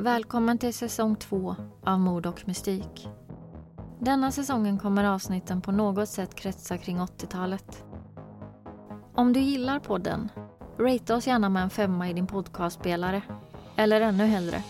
Välkommen 0.00 0.58
till 0.58 0.74
säsong 0.74 1.16
två 1.16 1.56
av 1.84 2.00
Mord 2.00 2.26
och 2.26 2.48
mystik. 2.48 3.08
Denna 3.98 4.30
säsongen 4.30 4.78
kommer 4.78 5.04
avsnitten 5.04 5.60
på 5.60 5.72
något 5.72 6.08
sätt 6.08 6.34
kretsa 6.34 6.78
kring 6.78 6.98
80-talet. 6.98 7.84
Om 9.14 9.32
du 9.32 9.40
gillar 9.40 9.78
podden, 9.78 10.28
ratea 10.78 11.16
oss 11.16 11.26
gärna 11.26 11.48
med 11.48 11.62
en 11.62 11.70
femma 11.70 12.10
i 12.10 12.12
din 12.12 12.26
podcastspelare. 12.26 13.22
Eller 13.76 14.00
ännu 14.00 14.24
hellre, 14.24 14.62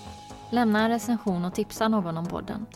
lämna 0.50 0.84
en 0.84 0.90
recension 0.90 1.44
och 1.44 1.54
tipsa 1.54 1.88
någon 1.88 2.18
om 2.18 2.26
podden. 2.26 2.66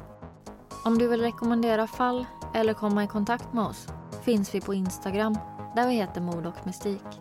Om 0.84 0.98
du 0.98 1.09
vill 1.09 1.21
rekommendera 1.21 1.86
fall 1.86 2.27
eller 2.55 2.75
komma 2.75 3.05
i 3.05 3.07
kontakt 3.07 3.52
med 3.52 3.64
oss 3.64 3.89
finns 4.23 4.55
vi 4.55 4.61
på 4.61 4.75
Instagram 4.75 5.39
där 5.77 5.89
vi 5.89 5.95
heter 5.95 6.21
Mord 6.21 6.46
och 6.46 6.66
mystik. 6.66 7.21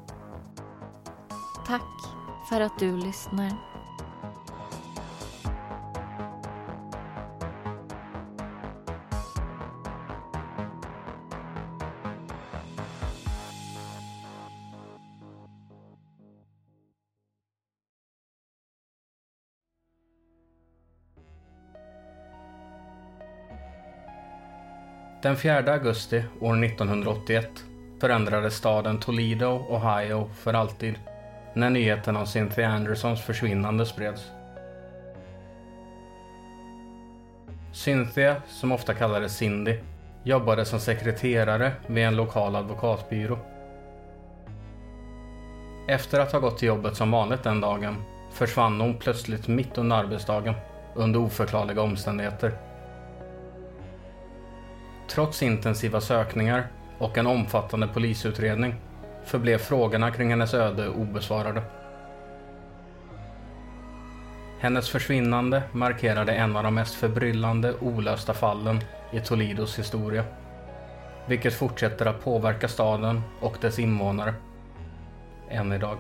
Tack 1.67 1.91
för 2.49 2.61
att 2.61 2.79
du 2.79 2.97
lyssnar. 2.97 3.72
Den 25.23 25.37
4 25.37 25.73
augusti 25.73 26.23
år 26.39 26.63
1981 26.63 27.49
förändrades 27.99 28.55
staden 28.55 28.99
Toledo, 28.99 29.65
Ohio 29.69 30.29
för 30.33 30.53
alltid 30.53 30.95
när 31.53 31.69
nyheten 31.69 32.17
om 32.17 32.27
Cynthia 32.27 32.69
Andersons 32.69 33.21
försvinnande 33.21 33.85
spreds. 33.85 34.31
Cynthia, 37.73 38.35
som 38.47 38.71
ofta 38.71 38.93
kallades 38.93 39.37
Cindy, 39.37 39.77
jobbade 40.23 40.65
som 40.65 40.79
sekreterare 40.79 41.71
vid 41.87 42.03
en 42.03 42.15
lokal 42.15 42.55
advokatbyrå. 42.55 43.37
Efter 45.87 46.19
att 46.19 46.31
ha 46.31 46.39
gått 46.39 46.57
till 46.57 46.67
jobbet 46.67 46.97
som 46.97 47.11
vanligt 47.11 47.43
den 47.43 47.61
dagen 47.61 47.95
försvann 48.33 48.81
hon 48.81 48.97
plötsligt 48.97 49.47
mitt 49.47 49.77
under 49.77 49.95
arbetsdagen 49.95 50.53
under 50.95 51.19
oförklarliga 51.19 51.81
omständigheter. 51.81 52.72
Trots 55.13 55.43
intensiva 55.43 56.01
sökningar 56.01 56.67
och 56.97 57.17
en 57.17 57.27
omfattande 57.27 57.87
polisutredning 57.87 58.75
förblev 59.25 59.57
frågorna 59.57 60.11
kring 60.11 60.29
hennes 60.29 60.53
öde 60.53 60.89
obesvarade. 60.89 61.63
Hennes 64.59 64.89
försvinnande 64.89 65.63
markerade 65.71 66.33
en 66.33 66.55
av 66.55 66.63
de 66.63 66.75
mest 66.75 66.95
förbryllande 66.95 67.73
olösta 67.79 68.33
fallen 68.33 68.79
i 69.11 69.19
Toledos 69.19 69.79
historia. 69.79 70.25
Vilket 71.27 71.53
fortsätter 71.53 72.05
att 72.05 72.23
påverka 72.23 72.67
staden 72.67 73.21
och 73.39 73.57
dess 73.61 73.79
invånare. 73.79 74.33
Än 75.49 75.73
idag. 75.73 75.97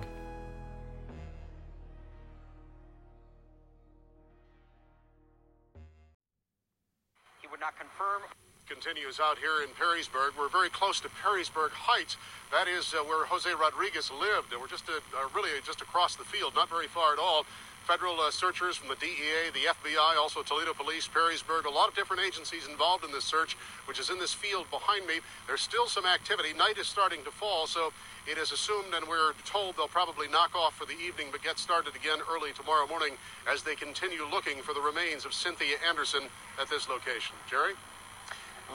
He 7.41 7.47
would 7.49 7.59
not 7.59 7.73
confirm 7.77 8.42
continues 8.67 9.19
out 9.19 9.37
here 9.37 9.61
in 9.63 9.69
Perrysburg. 9.75 10.37
We're 10.37 10.49
very 10.49 10.69
close 10.69 10.99
to 11.01 11.09
Perrysburg 11.09 11.71
Heights. 11.71 12.17
That 12.51 12.67
is 12.67 12.93
uh, 12.93 13.03
where 13.03 13.25
Jose 13.25 13.49
Rodriguez 13.51 14.11
lived, 14.11 14.53
and 14.53 14.61
we're 14.61 14.71
just 14.71 14.87
uh, 14.89 15.03
uh, 15.15 15.27
really 15.35 15.49
just 15.65 15.81
across 15.81 16.15
the 16.15 16.23
field, 16.23 16.55
not 16.55 16.69
very 16.69 16.87
far 16.87 17.13
at 17.13 17.19
all. 17.19 17.45
Federal 17.83 18.15
uh, 18.21 18.31
searchers 18.31 18.77
from 18.77 18.87
the 18.87 18.95
DEA, 18.95 19.51
the 19.51 19.67
FBI, 19.67 20.15
also 20.15 20.41
Toledo 20.41 20.73
Police, 20.73 21.07
Perrysburg, 21.07 21.65
a 21.65 21.69
lot 21.69 21.89
of 21.89 21.95
different 21.95 22.23
agencies 22.23 22.65
involved 22.65 23.03
in 23.03 23.11
this 23.11 23.25
search, 23.25 23.57
which 23.85 23.99
is 23.99 24.09
in 24.09 24.17
this 24.19 24.33
field 24.33 24.69
behind 24.71 25.05
me. 25.05 25.19
There's 25.47 25.59
still 25.59 25.87
some 25.87 26.05
activity. 26.05 26.53
Night 26.53 26.77
is 26.77 26.87
starting 26.87 27.21
to 27.25 27.31
fall, 27.31 27.67
so 27.67 27.91
it 28.25 28.37
is 28.37 28.53
assumed 28.53 28.93
and 28.95 29.05
we're 29.05 29.33
told 29.43 29.75
they'll 29.75 29.91
probably 29.91 30.29
knock 30.29 30.55
off 30.55 30.75
for 30.75 30.85
the 30.85 30.95
evening 30.95 31.27
but 31.29 31.43
get 31.43 31.59
started 31.59 31.93
again 31.93 32.19
early 32.31 32.53
tomorrow 32.53 32.87
morning 32.87 33.19
as 33.51 33.63
they 33.63 33.75
continue 33.75 34.23
looking 34.31 34.61
for 34.63 34.73
the 34.73 34.79
remains 34.79 35.25
of 35.25 35.33
Cynthia 35.33 35.75
Anderson 35.85 36.23
at 36.61 36.69
this 36.69 36.87
location. 36.87 37.35
Jerry? 37.51 37.73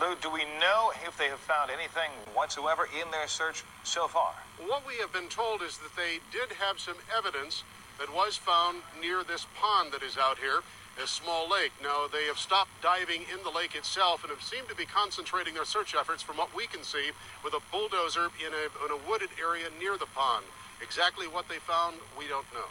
Lou, 0.00 0.14
do 0.22 0.30
we 0.30 0.44
know 0.62 0.92
if 1.06 1.18
they 1.18 1.26
have 1.26 1.42
found 1.42 1.70
anything 1.70 2.10
whatsoever 2.32 2.86
in 2.94 3.10
their 3.10 3.26
search 3.26 3.64
so 3.82 4.06
far? 4.06 4.30
What 4.62 4.86
we 4.86 4.94
have 5.02 5.12
been 5.12 5.26
told 5.26 5.60
is 5.60 5.78
that 5.78 5.96
they 5.96 6.22
did 6.30 6.54
have 6.54 6.78
some 6.78 6.94
evidence 7.10 7.64
that 7.98 8.14
was 8.14 8.36
found 8.36 8.82
near 9.00 9.24
this 9.26 9.46
pond 9.58 9.90
that 9.90 10.06
is 10.06 10.16
out 10.16 10.38
here, 10.38 10.62
a 11.02 11.06
small 11.06 11.50
lake. 11.50 11.72
Now, 11.82 12.06
they 12.06 12.30
have 12.30 12.38
stopped 12.38 12.70
diving 12.80 13.26
in 13.26 13.42
the 13.42 13.50
lake 13.50 13.74
itself 13.74 14.22
and 14.22 14.30
have 14.30 14.42
seemed 14.42 14.68
to 14.68 14.76
be 14.78 14.86
concentrating 14.86 15.54
their 15.54 15.66
search 15.66 15.96
efforts, 15.98 16.22
from 16.22 16.36
what 16.36 16.54
we 16.54 16.66
can 16.68 16.84
see, 16.84 17.10
with 17.42 17.54
a 17.54 17.62
bulldozer 17.72 18.30
in 18.38 18.54
a, 18.54 18.64
in 18.86 18.90
a 18.94 19.02
wooded 19.10 19.30
area 19.34 19.66
near 19.80 19.98
the 19.98 20.10
pond. 20.14 20.46
Exactly 20.80 21.26
what 21.26 21.48
they 21.48 21.58
found, 21.58 21.96
we 22.16 22.28
don't 22.30 22.46
know. 22.54 22.70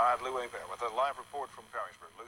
All 0.00 0.16
right, 0.16 0.22
Lou 0.24 0.32
Abear 0.40 0.64
with 0.70 0.80
a 0.80 0.94
live 0.96 1.18
report 1.18 1.50
from 1.50 1.64
Perrysburg. 1.68 2.08
Lou. 2.16 2.24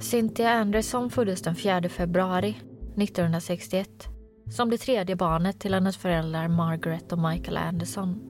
Cynthia 0.00 0.50
Anderson 0.50 1.10
föddes 1.10 1.42
den 1.42 1.54
4 1.54 1.88
februari 1.88 2.56
1961 2.96 4.08
som 4.50 4.70
det 4.70 4.78
tredje 4.78 5.16
barnet 5.16 5.60
till 5.60 5.74
hennes 5.74 5.96
föräldrar 5.96 6.48
Margaret 6.48 7.12
och 7.12 7.18
Michael 7.18 7.56
Anderson. 7.56 8.20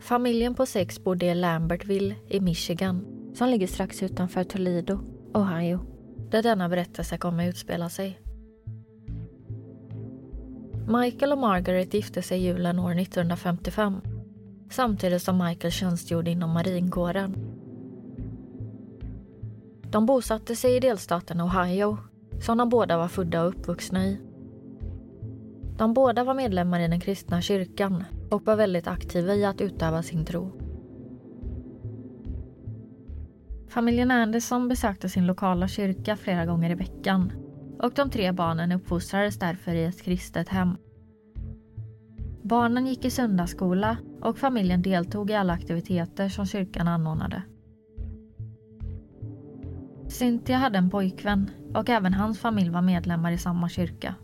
Familjen 0.00 0.54
på 0.54 0.66
sex 0.66 1.04
bodde 1.04 1.26
i 1.26 1.34
Lambertville 1.34 2.14
i 2.28 2.40
Michigan 2.40 3.06
som 3.34 3.48
ligger 3.48 3.66
strax 3.66 4.02
utanför 4.02 4.44
Toledo, 4.44 5.00
Ohio 5.34 5.80
där 6.30 6.42
denna 6.42 6.68
berättelse 6.68 7.18
kommer 7.18 7.48
utspela 7.48 7.88
sig. 7.88 8.20
Michael 10.88 11.32
och 11.32 11.38
Margaret 11.38 11.94
gifte 11.94 12.22
sig 12.22 12.40
julen 12.44 12.78
år 12.78 12.98
1955 12.98 14.00
samtidigt 14.70 15.22
som 15.22 15.38
Michael 15.38 15.72
tjänstgjorde 15.72 16.30
inom 16.30 16.50
marinkåren. 16.50 17.49
De 19.90 20.06
bosatte 20.06 20.56
sig 20.56 20.76
i 20.76 20.80
delstaten 20.80 21.40
Ohio 21.40 21.98
som 22.40 22.58
de 22.58 22.68
båda 22.68 22.96
var 22.96 23.08
födda 23.08 23.42
och 23.42 23.48
uppvuxna 23.48 24.06
i. 24.06 24.20
De 25.78 25.94
båda 25.94 26.24
var 26.24 26.34
medlemmar 26.34 26.80
i 26.80 26.88
den 26.88 27.00
kristna 27.00 27.40
kyrkan 27.40 28.04
och 28.30 28.46
var 28.46 28.56
väldigt 28.56 28.86
aktiva 28.86 29.34
i 29.34 29.44
att 29.44 29.60
utöva 29.60 30.02
sin 30.02 30.24
tro. 30.24 30.52
Familjen 33.68 34.10
Anderson 34.10 34.68
besökte 34.68 35.08
sin 35.08 35.26
lokala 35.26 35.68
kyrka 35.68 36.16
flera 36.16 36.46
gånger 36.46 36.70
i 36.70 36.74
veckan 36.74 37.32
och 37.78 37.92
de 37.94 38.10
tre 38.10 38.32
barnen 38.32 38.72
uppfostrades 38.72 39.38
därför 39.38 39.74
i 39.74 39.84
ett 39.84 40.02
kristet 40.02 40.48
hem. 40.48 40.76
Barnen 42.42 42.86
gick 42.86 43.04
i 43.04 43.10
söndagsskola 43.10 43.96
och 44.20 44.38
familjen 44.38 44.82
deltog 44.82 45.30
i 45.30 45.34
alla 45.34 45.52
aktiviteter 45.52 46.28
som 46.28 46.46
kyrkan 46.46 46.88
anordnade. 46.88 47.42
Cynthia 50.10 50.56
hade 50.56 50.78
en 50.78 50.90
pojkvän 50.90 51.50
och 51.74 51.88
även 51.88 52.14
hans 52.14 52.40
familj 52.40 52.70
var 52.70 52.82
medlemmar 52.82 53.32
i 53.32 53.38
samma 53.38 53.68
kyrka. 53.68 54.14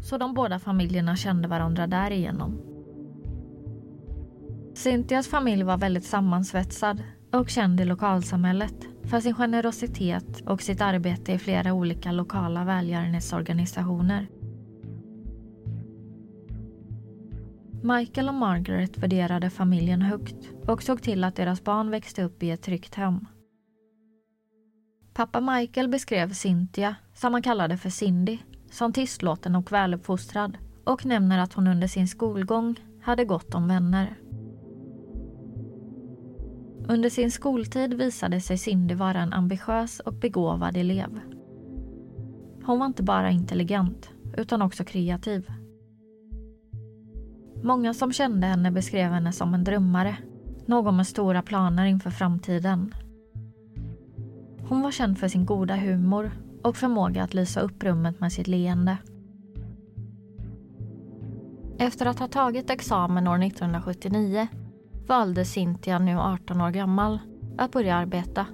Så 0.00 0.18
de 0.18 0.34
båda 0.34 0.58
familjerna 0.58 1.16
kände 1.16 1.48
varandra 1.48 1.86
därigenom. 1.86 2.60
Cynthias 4.74 5.28
familj 5.28 5.62
var 5.62 5.76
väldigt 5.76 6.04
sammansvetsad 6.04 7.02
och 7.32 7.48
känd 7.48 7.80
i 7.80 7.84
lokalsamhället 7.84 8.74
för 9.04 9.20
sin 9.20 9.34
generositet 9.34 10.40
och 10.46 10.62
sitt 10.62 10.80
arbete 10.80 11.32
i 11.32 11.38
flera 11.38 11.72
olika 11.72 12.12
lokala 12.12 12.64
välgörenhetsorganisationer. 12.64 14.26
Michael 17.82 18.28
och 18.28 18.34
Margaret 18.34 18.98
värderade 18.98 19.50
familjen 19.50 20.02
högt 20.02 20.50
och 20.66 20.82
såg 20.82 21.02
till 21.02 21.24
att 21.24 21.36
deras 21.36 21.64
barn 21.64 21.90
växte 21.90 22.22
upp 22.22 22.42
i 22.42 22.50
ett 22.50 22.62
tryggt 22.62 22.94
hem. 22.94 23.26
Pappa 25.14 25.40
Michael 25.40 25.88
beskrev 25.88 26.32
Cynthia, 26.32 26.96
som 27.14 27.32
han 27.32 27.42
kallade 27.42 27.76
för 27.76 27.90
Cindy, 27.90 28.38
som 28.70 28.92
tystlåten 28.92 29.56
och 29.56 29.72
väluppfostrad 29.72 30.58
och 30.84 31.06
nämner 31.06 31.38
att 31.38 31.52
hon 31.52 31.66
under 31.66 31.86
sin 31.86 32.08
skolgång 32.08 32.80
hade 33.02 33.24
gott 33.24 33.54
om 33.54 33.68
vänner. 33.68 34.18
Under 36.88 37.10
sin 37.10 37.30
skoltid 37.30 37.94
visade 37.94 38.40
sig 38.40 38.58
Cindy 38.58 38.94
vara 38.94 39.20
en 39.20 39.32
ambitiös 39.32 40.00
och 40.00 40.14
begåvad 40.14 40.76
elev. 40.76 41.20
Hon 42.64 42.78
var 42.78 42.86
inte 42.86 43.02
bara 43.02 43.30
intelligent, 43.30 44.10
utan 44.36 44.62
också 44.62 44.84
kreativ. 44.84 45.50
Många 47.62 47.94
som 47.94 48.12
kände 48.12 48.46
henne 48.46 48.70
beskrev 48.70 49.10
henne 49.10 49.32
som 49.32 49.54
en 49.54 49.64
drömmare, 49.64 50.16
någon 50.66 50.96
med 50.96 51.06
stora 51.06 51.42
planer 51.42 51.84
inför 51.84 52.10
framtiden. 52.10 52.94
Hon 54.68 54.82
var 54.82 54.90
känd 54.90 55.18
för 55.18 55.28
sin 55.28 55.46
goda 55.46 55.76
humor 55.76 56.30
och 56.62 56.76
förmåga 56.76 57.22
att 57.22 57.34
lysa 57.34 57.60
upp 57.60 57.84
rummet 57.84 58.20
med 58.20 58.32
sitt 58.32 58.48
leende. 58.48 58.96
Efter 61.78 62.06
att 62.06 62.18
ha 62.18 62.28
tagit 62.28 62.70
examen 62.70 63.28
år 63.28 63.42
1979 63.42 64.48
valde 65.06 65.44
Cynthia, 65.44 65.98
nu 65.98 66.18
18 66.18 66.60
år 66.60 66.70
gammal, 66.70 67.18
att 67.58 67.72
börja 67.72 67.96
arbeta 67.96 68.46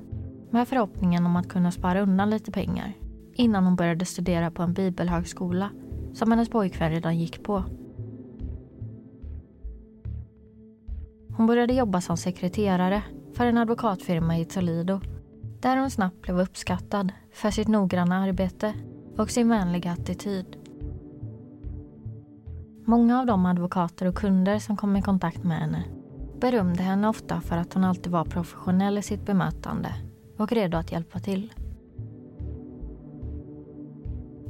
med 0.51 0.69
förhoppningen 0.69 1.27
om 1.27 1.37
att 1.37 1.49
kunna 1.49 1.71
spara 1.71 2.01
undan 2.01 2.31
lite 2.31 2.51
pengar 2.53 2.93
innan 3.35 3.65
hon 3.65 3.77
började 3.77 4.05
studera 4.05 4.51
på 4.51 4.63
en 4.63 4.73
bibelhögskola 4.73 5.71
som 6.15 6.31
hennes 6.31 6.49
pojkvän 6.49 6.91
redan 6.91 7.19
gick 7.19 7.43
på. 7.43 7.65
Hon 11.37 11.47
började 11.47 11.75
jobba 11.75 12.01
som 12.01 12.17
sekreterare 12.17 13.03
för 13.35 13.47
en 13.47 13.59
advokatfirma 13.59 14.39
i 14.39 14.45
Toledo 14.45 15.01
där 15.61 15.77
hon 15.77 15.91
snabbt 15.91 16.23
blev 16.23 16.41
uppskattad 16.41 17.13
för 17.33 17.51
sitt 17.51 17.69
noggranna 17.69 18.17
arbete 18.17 18.75
och 19.17 19.31
sin 19.31 19.49
vänliga 19.49 19.93
attityd. 19.93 20.57
Många 22.85 23.21
av 23.21 23.27
de 23.27 23.47
advokater 23.47 24.07
och 24.07 24.15
kunder 24.15 24.59
som 24.59 24.77
kom 24.77 24.97
i 24.97 25.03
kontakt 25.03 25.45
med 25.45 25.59
henne 25.59 25.85
berömde 26.41 26.83
henne 26.83 27.09
ofta 27.09 27.41
för 27.41 27.57
att 27.57 27.75
hon 27.75 27.85
alltid 27.85 28.13
var 28.13 28.25
professionell 28.25 28.99
i 28.99 29.03
sitt 29.03 29.27
bemötande 29.27 29.95
och 30.39 30.53
redo 30.53 30.79
att 30.79 30.93
hjälpa 30.93 31.19
till. 31.19 31.53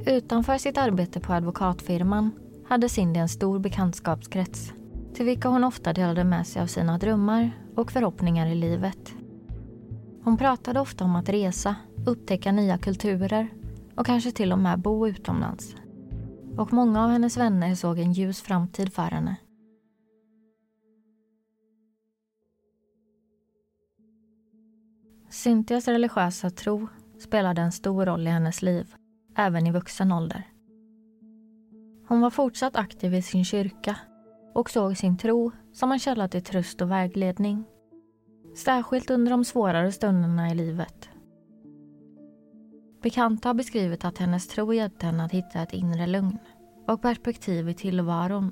Utanför 0.05 0.57
sitt 0.57 0.77
arbete 0.77 1.19
på 1.19 1.33
advokatfirman 1.33 2.31
hade 2.67 2.89
Cindy 2.89 3.19
en 3.19 3.29
stor 3.29 3.59
bekantskapskrets 3.59 4.73
till 5.13 5.25
vilka 5.25 5.49
hon 5.49 5.63
ofta 5.63 5.93
delade 5.93 6.23
med 6.23 6.47
sig 6.47 6.61
av 6.61 6.67
sina 6.67 6.97
drömmar 6.97 7.51
och 7.75 7.91
förhoppningar 7.91 8.47
i 8.47 8.55
livet. 8.55 9.13
Hon 10.23 10.37
pratade 10.37 10.79
ofta 10.79 11.03
om 11.03 11.15
att 11.15 11.29
resa, 11.29 11.75
upptäcka 12.05 12.51
nya 12.51 12.77
kulturer 12.77 13.47
och 13.95 14.05
kanske 14.05 14.31
till 14.31 14.51
och 14.51 14.59
med 14.59 14.79
bo 14.79 15.07
utomlands. 15.07 15.75
Och 16.57 16.73
många 16.73 17.03
av 17.03 17.09
hennes 17.09 17.37
vänner 17.37 17.75
såg 17.75 17.99
en 17.99 18.13
ljus 18.13 18.41
framtid 18.41 18.93
för 18.93 19.03
henne. 19.03 19.35
Cynthias 25.29 25.87
religiösa 25.87 26.49
tro 26.49 26.87
spelade 27.19 27.61
en 27.61 27.71
stor 27.71 28.05
roll 28.05 28.27
i 28.27 28.29
hennes 28.29 28.61
liv, 28.61 28.95
även 29.35 29.67
i 29.67 29.71
vuxen 29.71 30.11
ålder. 30.11 30.47
Hon 32.07 32.21
var 32.21 32.29
fortsatt 32.29 32.75
aktiv 32.75 33.13
i 33.13 33.21
sin 33.21 33.45
kyrka 33.45 33.95
och 34.53 34.69
såg 34.69 34.97
sin 34.97 35.17
tro 35.17 35.51
som 35.73 35.91
en 35.91 35.99
källa 35.99 36.27
till 36.27 36.43
tröst 36.43 36.81
och 36.81 36.91
vägledning. 36.91 37.65
Särskilt 38.55 39.09
under 39.09 39.31
de 39.31 39.45
svårare 39.45 39.91
stunderna 39.91 40.51
i 40.51 40.55
livet. 40.55 41.09
Bekanta 43.01 43.49
har 43.49 43.53
beskrivit 43.53 44.05
att 44.05 44.17
hennes 44.17 44.47
tro 44.47 44.73
hjälpte 44.73 45.05
henne 45.05 45.25
att 45.25 45.31
hitta 45.31 45.61
ett 45.61 45.73
inre 45.73 46.07
lugn 46.07 46.37
och 46.87 47.01
perspektiv 47.01 47.69
i 47.69 47.73
tillvaron. 47.73 48.51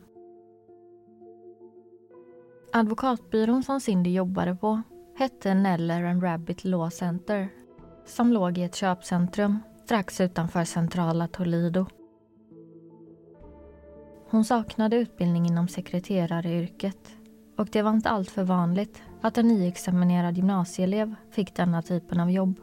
Advokatbyrån 2.74 3.64
som 3.64 3.82
Cindy 3.82 4.10
jobbade 4.10 4.56
på 4.56 4.82
hette 5.16 5.54
Neller 5.54 6.04
and 6.04 6.24
Rabbit 6.24 6.64
Law 6.64 6.90
Center 6.90 7.50
som 8.06 8.34
låg 8.34 8.58
i 8.58 8.64
ett 8.64 8.76
köpcentrum 8.76 9.60
strax 9.86 10.22
utanför 10.22 10.64
centrala 10.64 11.28
Toledo. 11.28 11.86
Hon 14.30 14.46
saknade 14.46 14.96
utbildning 14.96 15.46
inom 15.46 15.68
sekreteraryrket 15.68 17.16
och 17.58 17.68
det 17.72 17.82
var 17.82 17.92
inte 17.92 18.10
alltför 18.10 18.44
vanligt 18.44 19.02
att 19.22 19.38
en 19.38 19.48
nyexaminerad 19.48 20.38
gymnasieelev 20.38 21.16
fick 21.32 21.56
denna 21.56 21.82
typen 21.82 22.20
av 22.20 22.32
jobb. 22.32 22.60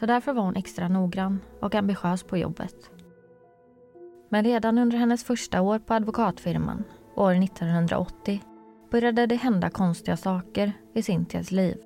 Så 0.00 0.06
därför 0.06 0.32
var 0.32 0.42
hon 0.42 0.56
extra 0.56 0.88
noggrann 0.88 1.40
och 1.60 1.74
ambitiös 1.74 2.22
på 2.22 2.36
jobbet. 2.36 2.90
Men 4.28 4.44
redan 4.44 4.78
under 4.78 4.98
hennes 4.98 5.24
första 5.24 5.60
år 5.60 5.78
på 5.78 5.94
advokatfirman, 5.94 6.84
år 7.16 7.34
1980, 7.44 8.42
började 8.90 9.26
det 9.26 9.36
hända 9.36 9.70
konstiga 9.70 10.16
saker 10.16 10.72
i 10.94 11.02
Cynthias 11.02 11.50
liv. 11.50 11.76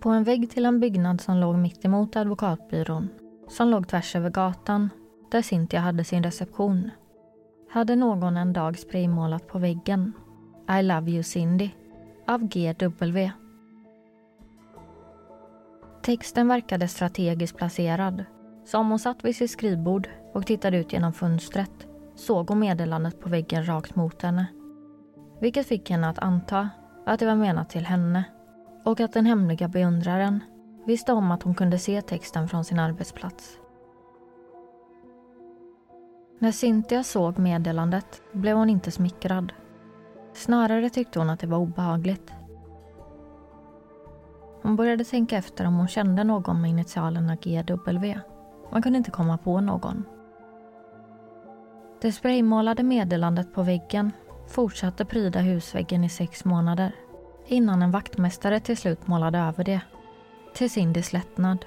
På 0.00 0.10
en 0.10 0.24
vägg 0.24 0.50
till 0.50 0.66
en 0.66 0.80
byggnad 0.80 1.20
som 1.20 1.36
låg 1.36 1.56
mitt 1.56 1.84
emot 1.84 2.16
advokatbyrån, 2.16 3.08
som 3.48 3.68
låg 3.68 3.88
tvärs 3.88 4.16
över 4.16 4.30
gatan, 4.30 4.90
där 5.30 5.42
Cynthia 5.42 5.80
hade 5.80 6.04
sin 6.04 6.22
reception, 6.22 6.90
hade 7.70 7.96
någon 7.96 8.36
en 8.36 8.52
dag 8.52 8.78
spraymålat 8.78 9.46
på 9.46 9.58
väggen 9.58 10.12
i 10.78 10.82
love 10.82 11.10
you 11.10 11.22
Cindy 11.22 11.70
av 12.26 12.48
GW. 12.48 13.30
Texten 16.02 16.48
verkade 16.48 16.88
strategiskt 16.88 17.56
placerad, 17.56 18.24
så 18.64 18.78
om 18.78 18.90
hon 18.90 18.98
satt 18.98 19.24
vid 19.24 19.36
sitt 19.36 19.50
skrivbord 19.50 20.08
och 20.32 20.46
tittade 20.46 20.76
ut 20.76 20.92
genom 20.92 21.12
fönstret 21.12 21.86
såg 22.14 22.48
hon 22.48 22.58
meddelandet 22.58 23.20
på 23.20 23.28
väggen 23.28 23.66
rakt 23.68 23.96
mot 23.96 24.22
henne. 24.22 24.46
Vilket 25.40 25.66
fick 25.66 25.90
henne 25.90 26.08
att 26.08 26.18
anta 26.18 26.70
att 27.06 27.20
det 27.20 27.26
var 27.26 27.34
menat 27.34 27.70
till 27.70 27.86
henne 27.86 28.24
och 28.84 29.00
att 29.00 29.12
den 29.12 29.26
hemliga 29.26 29.68
beundraren 29.68 30.40
visste 30.86 31.12
om 31.12 31.30
att 31.30 31.42
hon 31.42 31.54
kunde 31.54 31.78
se 31.78 32.02
texten 32.02 32.48
från 32.48 32.64
sin 32.64 32.78
arbetsplats. 32.78 33.58
När 36.38 36.52
Cynthia 36.52 37.02
såg 37.02 37.38
meddelandet 37.38 38.22
blev 38.32 38.56
hon 38.56 38.70
inte 38.70 38.90
smickrad. 38.90 39.52
Snarare 40.32 40.90
tyckte 40.90 41.18
hon 41.18 41.30
att 41.30 41.40
det 41.40 41.46
var 41.46 41.58
obehagligt. 41.58 42.32
Hon 44.62 44.76
började 44.76 45.04
tänka 45.04 45.36
efter 45.36 45.66
om 45.66 45.74
hon 45.74 45.88
kände 45.88 46.24
någon 46.24 46.60
med 46.60 46.70
initialerna 46.70 47.36
GW. 47.36 48.18
Man 48.72 48.82
kunde 48.82 48.98
inte 48.98 49.10
komma 49.10 49.38
på 49.38 49.60
någon. 49.60 50.04
Det 52.00 52.12
spraymålade 52.12 52.82
meddelandet 52.82 53.54
på 53.54 53.62
väggen 53.62 54.12
fortsatte 54.48 55.04
pryda 55.04 55.40
husväggen 55.40 56.04
i 56.04 56.08
sex 56.08 56.44
månader 56.44 56.92
innan 57.46 57.82
en 57.82 57.90
vaktmästare 57.90 58.60
till 58.60 58.76
slut 58.76 59.06
målade 59.06 59.38
över 59.38 59.64
det, 59.64 59.80
till 60.54 60.70
Cindys 60.70 61.12
lättnad. 61.12 61.66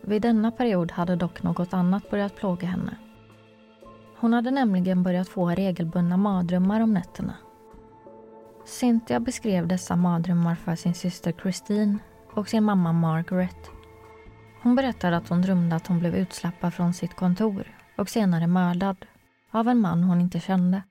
Vid 0.00 0.22
denna 0.22 0.50
period 0.50 0.92
hade 0.92 1.16
dock 1.16 1.42
något 1.42 1.74
annat 1.74 2.10
börjat 2.10 2.36
plåga 2.36 2.66
henne. 2.66 2.96
Hon 4.24 4.32
hade 4.32 4.50
nämligen 4.50 5.02
börjat 5.02 5.28
få 5.28 5.50
regelbundna 5.50 6.16
mardrömmar 6.16 6.80
om 6.80 6.94
nätterna. 6.94 7.34
Cynthia 8.64 9.20
beskrev 9.20 9.68
dessa 9.68 9.96
mardrömmar 9.96 10.54
för 10.54 10.76
sin 10.76 10.94
syster 10.94 11.32
Christine 11.32 11.98
och 12.34 12.48
sin 12.48 12.64
mamma 12.64 12.92
Margaret 12.92 13.70
hon 14.62 14.76
berättade 14.76 15.16
att 15.16 15.28
hon 15.28 15.42
drömde 15.42 15.76
att 15.76 15.86
hon 15.86 15.98
blev 15.98 16.14
utslappad 16.14 16.74
från 16.74 16.94
sitt 16.94 17.16
kontor 17.16 17.76
och 17.98 18.08
senare 18.08 18.46
mördad 18.46 19.06
av 19.50 19.68
en 19.68 19.80
man 19.80 20.04
hon 20.04 20.20
inte 20.20 20.40
kände. 20.40 20.82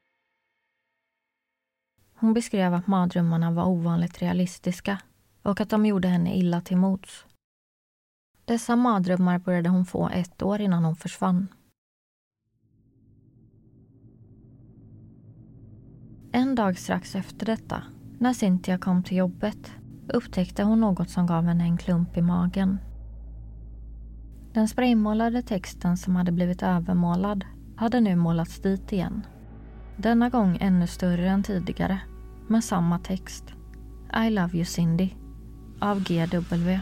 Hon 2.16 2.34
beskrev 2.34 2.74
att 2.74 2.88
mardrömmarna 2.88 3.52
var 3.52 3.66
ovanligt 3.66 4.22
realistiska 4.22 4.98
och 5.44 5.62
att 5.62 5.70
de 5.70 5.86
gjorde 5.86 6.08
henne 6.08 6.36
illa 6.36 6.62
till 6.62 6.78
mots. 6.78 7.26
Dessa 8.46 8.76
mardrömmar 8.76 9.40
började 9.40 9.70
hon 9.70 9.86
få 9.86 10.10
ett 10.10 10.42
år 10.42 10.62
innan 10.62 10.86
hon 10.86 10.96
försvann. 10.96 11.48
En 16.36 16.56
dag 16.56 16.78
strax 16.78 17.16
efter 17.16 17.46
detta, 17.46 17.84
när 18.20 18.34
Cynthia 18.34 18.78
kom 18.78 19.04
till 19.04 19.18
jobbet, 19.18 19.72
upptäckte 20.08 20.64
hon 20.64 20.80
något 20.80 21.10
som 21.10 21.28
gav 21.28 21.44
henne 21.44 21.64
en 21.64 21.78
klump 21.78 22.18
i 22.18 22.22
magen. 22.22 22.78
Den 24.54 24.68
spraymålade 24.68 25.42
texten 25.42 25.98
som 25.98 26.16
hade 26.16 26.32
blivit 26.32 26.64
övermålad 26.64 27.46
hade 27.76 28.00
nu 28.00 28.16
målats 28.16 28.62
dit 28.62 28.94
igen. 28.94 29.26
Denna 29.98 30.30
gång 30.30 30.58
ännu 30.62 30.88
större 30.88 31.30
än 31.30 31.44
tidigare, 31.44 32.00
med 32.48 32.64
samma 32.64 33.00
text. 33.00 33.54
I 34.26 34.30
love 34.30 34.54
you 34.54 34.66
Cindy 34.66 35.10
av 35.80 36.04
GW. 36.04 36.80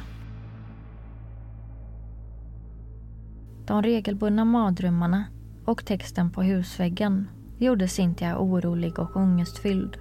De 3.65 3.81
regelbundna 3.81 4.45
mardrömmarna 4.45 5.25
och 5.65 5.85
texten 5.85 6.31
på 6.31 6.43
husväggen 6.43 7.27
gjorde 7.65 7.87
Cynthia 7.87 8.37
orolig 8.37 8.99
och 8.99 9.15
ångestfylld. 9.15 9.97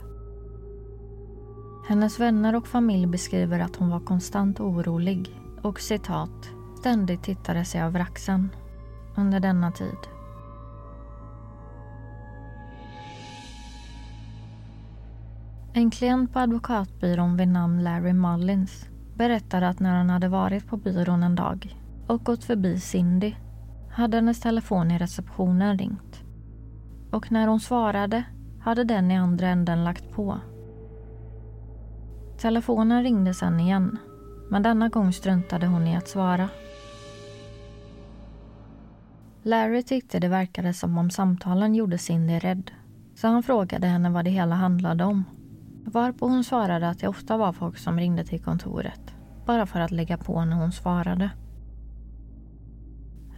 Hennes 1.88 2.20
vänner 2.20 2.56
och 2.56 2.66
familj 2.66 3.06
beskriver 3.06 3.60
att 3.60 3.76
hon 3.76 3.90
var 3.90 4.00
konstant 4.00 4.60
orolig 4.60 5.40
och 5.62 5.80
citat 5.80 6.50
ständigt 6.78 7.22
tittade 7.22 7.64
sig 7.64 7.80
över 7.80 8.00
axeln 8.00 8.48
under 9.16 9.40
denna 9.40 9.72
tid. 9.72 9.98
En 15.72 15.90
klient 15.90 16.32
på 16.32 16.38
advokatbyrån 16.38 17.36
vid 17.36 17.48
namn 17.48 17.84
Larry 17.84 18.12
Mullins 18.12 18.86
berättade 19.14 19.68
att 19.68 19.80
när 19.80 19.96
han 19.96 20.10
hade 20.10 20.28
varit 20.28 20.66
på 20.66 20.76
byrån 20.76 21.22
en 21.22 21.34
dag 21.34 21.76
och 22.06 22.24
gått 22.24 22.44
förbi 22.44 22.80
Cindy 22.80 23.34
hade 23.90 24.16
hennes 24.16 24.40
telefon 24.40 24.90
i 24.90 24.98
receptionen 24.98 25.78
ringt. 25.78 26.29
Och 27.10 27.32
när 27.32 27.46
hon 27.46 27.60
svarade 27.60 28.24
hade 28.60 28.84
den 28.84 29.10
i 29.10 29.16
andra 29.16 29.48
änden 29.48 29.84
lagt 29.84 30.10
på. 30.10 30.40
Telefonen 32.38 33.02
ringde 33.02 33.34
sen 33.34 33.60
igen, 33.60 33.98
men 34.50 34.62
denna 34.62 34.88
gång 34.88 35.12
struntade 35.12 35.66
hon 35.66 35.86
i 35.86 35.96
att 35.96 36.08
svara. 36.08 36.48
Larry 39.42 39.82
tyckte 39.82 40.18
det 40.18 40.28
verkade 40.28 40.74
som 40.74 40.98
om 40.98 41.10
samtalen 41.10 41.74
gjorde 41.74 41.98
Cindy 41.98 42.38
rädd. 42.38 42.70
Så 43.14 43.28
han 43.28 43.42
frågade 43.42 43.86
henne 43.86 44.10
vad 44.10 44.24
det 44.24 44.30
hela 44.30 44.54
handlade 44.54 45.04
om. 45.04 45.24
Varpå 45.84 46.26
hon 46.26 46.44
svarade 46.44 46.88
att 46.88 46.98
det 46.98 47.08
ofta 47.08 47.36
var 47.36 47.52
folk 47.52 47.78
som 47.78 47.98
ringde 47.98 48.24
till 48.24 48.42
kontoret. 48.42 49.14
Bara 49.46 49.66
för 49.66 49.80
att 49.80 49.90
lägga 49.90 50.18
på 50.18 50.44
när 50.44 50.56
hon 50.56 50.72
svarade. 50.72 51.30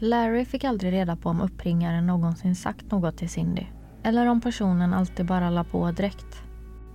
Larry 0.05 0.45
fick 0.45 0.65
aldrig 0.65 0.93
reda 0.93 1.17
på 1.17 1.29
om 1.29 1.41
uppringaren 1.41 2.07
någonsin 2.07 2.57
sagt 2.57 2.91
något 2.91 3.17
till 3.17 3.31
Cindy. 3.31 3.67
Eller 4.03 4.27
om 4.27 4.41
personen 4.41 4.95
alltid 4.95 5.27
bara 5.27 5.51
la 5.51 5.65
på 5.65 5.91
direkt. 5.91 6.43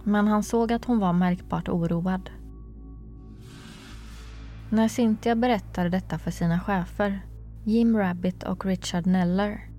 Men 0.03 0.27
han 0.27 0.43
såg 0.43 0.73
att 0.73 0.85
hon 0.85 0.99
var 0.99 1.13
märkbart 1.13 1.69
oroad. 1.69 2.29
När 4.69 4.87
Cynthia 4.87 5.35
berättade 5.35 5.89
detta 5.89 6.19
för 6.19 6.31
sina 6.31 6.59
chefer, 6.59 7.19
Jim 7.63 7.97
Rabbit 7.97 8.43
och 8.43 8.65
Richard 8.65 9.05
Neller, 9.05 9.69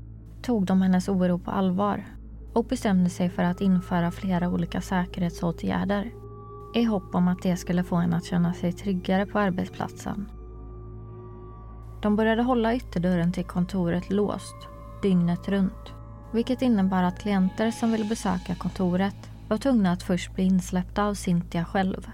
tog 0.42 0.66
de 0.66 0.82
hennes 0.82 1.08
oro 1.08 1.38
på 1.38 1.50
allvar 1.50 2.04
och 2.52 2.64
bestämde 2.64 3.11
sig 3.11 3.30
för 3.30 3.42
att 3.42 3.61
införa 3.61 4.11
flera 4.11 4.49
olika 4.49 4.80
säkerhetsåtgärder 4.80 6.12
i 6.75 6.85
hopp 6.85 7.14
om 7.14 7.28
att 7.28 7.42
det 7.42 7.56
skulle 7.56 7.85
få 7.85 7.97
henne 7.97 8.16
att 8.16 8.25
känna 8.25 8.52
sig 8.52 8.73
tryggare 8.73 9.26
på 9.26 9.38
arbetsplatsen. 9.38 10.38
De 12.02 12.16
började 12.16 12.42
hålla 12.42 12.74
ytterdörren 12.74 13.32
till 13.32 13.44
kontoret 13.44 14.10
låst 14.10 14.56
dygnet 15.02 15.48
runt 15.48 15.94
vilket 16.32 16.62
innebar 16.62 17.02
att 17.02 17.18
klienter 17.18 17.70
som 17.70 17.92
ville 17.92 18.04
besöka 18.04 18.54
kontoret 18.54 19.30
var 19.48 19.58
tvungna 19.58 19.92
att 19.92 20.02
först 20.02 20.34
bli 20.34 20.44
insläppta 20.44 21.04
av 21.04 21.14
Cynthia 21.14 21.64
själv. 21.64 22.10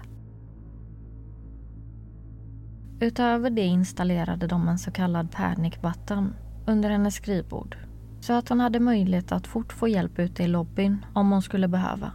Utöver 2.99 3.49
det 3.49 3.61
installerade 3.61 4.47
de 4.47 4.67
en 4.67 4.77
så 4.77 4.91
kallad 4.91 5.31
panic 5.31 5.81
button 5.81 6.33
under 6.67 6.89
hennes 6.89 7.15
skrivbord 7.15 7.77
så 8.19 8.33
att 8.33 8.49
hon 8.49 8.59
hade 8.59 8.79
möjlighet 8.79 9.31
att 9.31 9.47
fort 9.47 9.73
få 9.73 9.87
hjälp 9.87 10.19
ute 10.19 10.43
i 10.43 10.47
lobbyn 10.47 11.05
om 11.13 11.31
hon 11.31 11.41
skulle 11.41 11.67
behöva. 11.67 12.11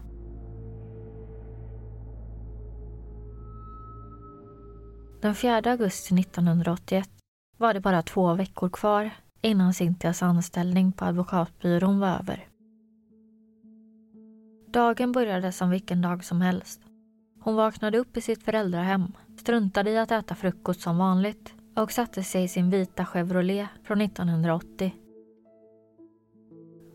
Den 5.22 5.34
4 5.34 5.62
augusti 5.64 6.20
1981 6.20 7.19
var 7.60 7.74
det 7.74 7.80
bara 7.80 8.02
två 8.02 8.34
veckor 8.34 8.68
kvar 8.68 9.10
innan 9.40 9.74
Cynthias 9.74 10.22
anställning 10.22 10.92
på 10.92 11.04
advokatbyrån 11.04 12.00
var 12.00 12.08
över. 12.08 12.48
Dagen 14.68 15.12
började 15.12 15.52
som 15.52 15.70
vilken 15.70 16.02
dag 16.02 16.24
som 16.24 16.40
helst. 16.40 16.80
Hon 17.40 17.56
vaknade 17.56 17.98
upp 17.98 18.16
i 18.16 18.20
sitt 18.20 18.42
föräldrahem, 18.42 19.12
struntade 19.36 19.90
i 19.90 19.98
att 19.98 20.10
äta 20.10 20.34
frukost 20.34 20.80
som 20.80 20.98
vanligt 20.98 21.54
och 21.76 21.92
satte 21.92 22.22
sig 22.22 22.44
i 22.44 22.48
sin 22.48 22.70
vita 22.70 23.06
Chevrolet 23.06 23.68
från 23.82 24.00
1980. 24.00 24.94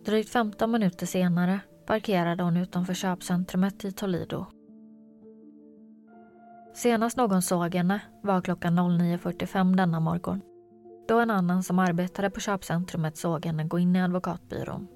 Drygt 0.06 0.30
15 0.30 0.72
minuter 0.72 1.06
senare 1.06 1.60
parkerade 1.86 2.44
hon 2.44 2.58
utanför 2.58 2.94
köpcentrumet 2.94 3.86
i 3.86 3.92
Toledo. 3.92 4.46
Senast 6.74 7.18
någon 7.18 7.42
såg 7.42 7.76
henne 7.76 8.02
var 8.22 8.42
klockan 8.42 8.80
09.45 8.80 9.76
denna 9.76 10.00
morgon 10.00 10.42
då 11.08 11.20
en 11.20 11.32
annan 11.32 11.64
som 11.64 11.80
arbetade 11.80 12.30
på 12.30 12.40
köpcentrumet 12.40 13.18
såg 13.18 13.46
henne 13.46 13.64
gå 13.64 13.80
in 13.80 13.96
i 13.96 14.02
advokatbyrån. 14.02 14.88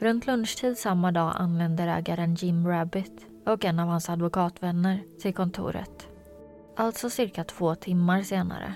Runt 0.00 0.26
lunchtid 0.26 0.78
samma 0.78 1.12
dag 1.12 1.32
anländer 1.36 1.88
ägaren 1.88 2.34
Jim 2.34 2.68
Rabbit 2.68 3.26
och 3.46 3.64
en 3.64 3.78
av 3.78 3.88
hans 3.88 4.08
advokatvänner 4.08 5.02
till 5.20 5.34
kontoret. 5.34 6.08
Alltså 6.76 7.10
cirka 7.10 7.44
två 7.44 7.74
timmar 7.74 8.22
senare. 8.22 8.74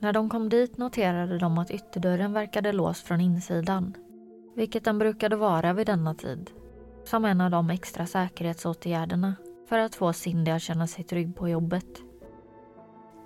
När 0.00 0.12
de 0.12 0.30
kom 0.30 0.48
dit 0.48 0.76
noterade 0.76 1.38
de 1.38 1.58
att 1.58 1.70
ytterdörren 1.70 2.32
verkade 2.32 2.72
låst 2.72 3.06
från 3.06 3.20
insidan, 3.20 3.94
vilket 4.56 4.84
den 4.84 4.98
brukade 4.98 5.36
vara 5.36 5.72
vid 5.72 5.86
denna 5.86 6.14
tid, 6.14 6.50
som 7.04 7.24
en 7.24 7.40
av 7.40 7.50
de 7.50 7.70
extra 7.70 8.06
säkerhetsåtgärderna 8.06 9.34
för 9.68 9.78
att 9.78 9.94
få 9.94 10.12
Cindy 10.12 10.50
att 10.50 10.62
känna 10.62 10.86
sig 10.86 11.04
trygg 11.04 11.36
på 11.36 11.48
jobbet. 11.48 12.07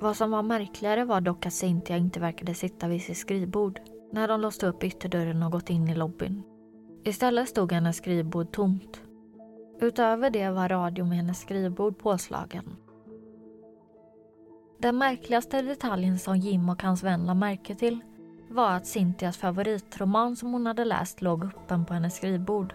Vad 0.02 0.16
som 0.16 0.30
var 0.30 0.42
märkligare 0.42 1.04
var 1.04 1.20
dock 1.20 1.46
att 1.46 1.52
Cynthia 1.52 1.96
inte 1.96 2.20
verkade 2.20 2.54
sitta 2.54 2.88
vid 2.88 3.02
sitt 3.02 3.16
skrivbord 3.16 3.80
när 4.12 4.28
de 4.28 4.40
låste 4.40 4.66
upp 4.66 4.84
ytterdörren 4.84 5.42
och 5.42 5.52
gått 5.52 5.70
in 5.70 5.88
i 5.88 5.94
lobbyn. 5.94 6.42
Istället 7.04 7.48
stod 7.48 7.72
hennes 7.72 7.96
skrivbord 7.96 8.52
tomt. 8.52 9.02
Utöver 9.80 10.30
det 10.30 10.50
var 10.50 10.68
radion 10.68 11.08
med 11.08 11.18
hennes 11.18 11.40
skrivbord 11.40 11.98
påslagen. 11.98 12.76
Den 14.78 14.98
märkligaste 14.98 15.62
detaljen 15.62 16.18
som 16.18 16.36
Jim 16.36 16.68
och 16.68 16.82
hans 16.82 17.02
vän 17.02 17.26
la 17.26 17.34
märke 17.34 17.74
till 17.74 18.00
var 18.50 18.70
att 18.70 18.86
Cynthias 18.86 19.36
favoritroman 19.36 20.36
som 20.36 20.52
hon 20.52 20.66
hade 20.66 20.84
läst 20.84 21.22
låg 21.22 21.44
öppen 21.44 21.84
på 21.84 21.94
hennes 21.94 22.16
skrivbord. 22.16 22.74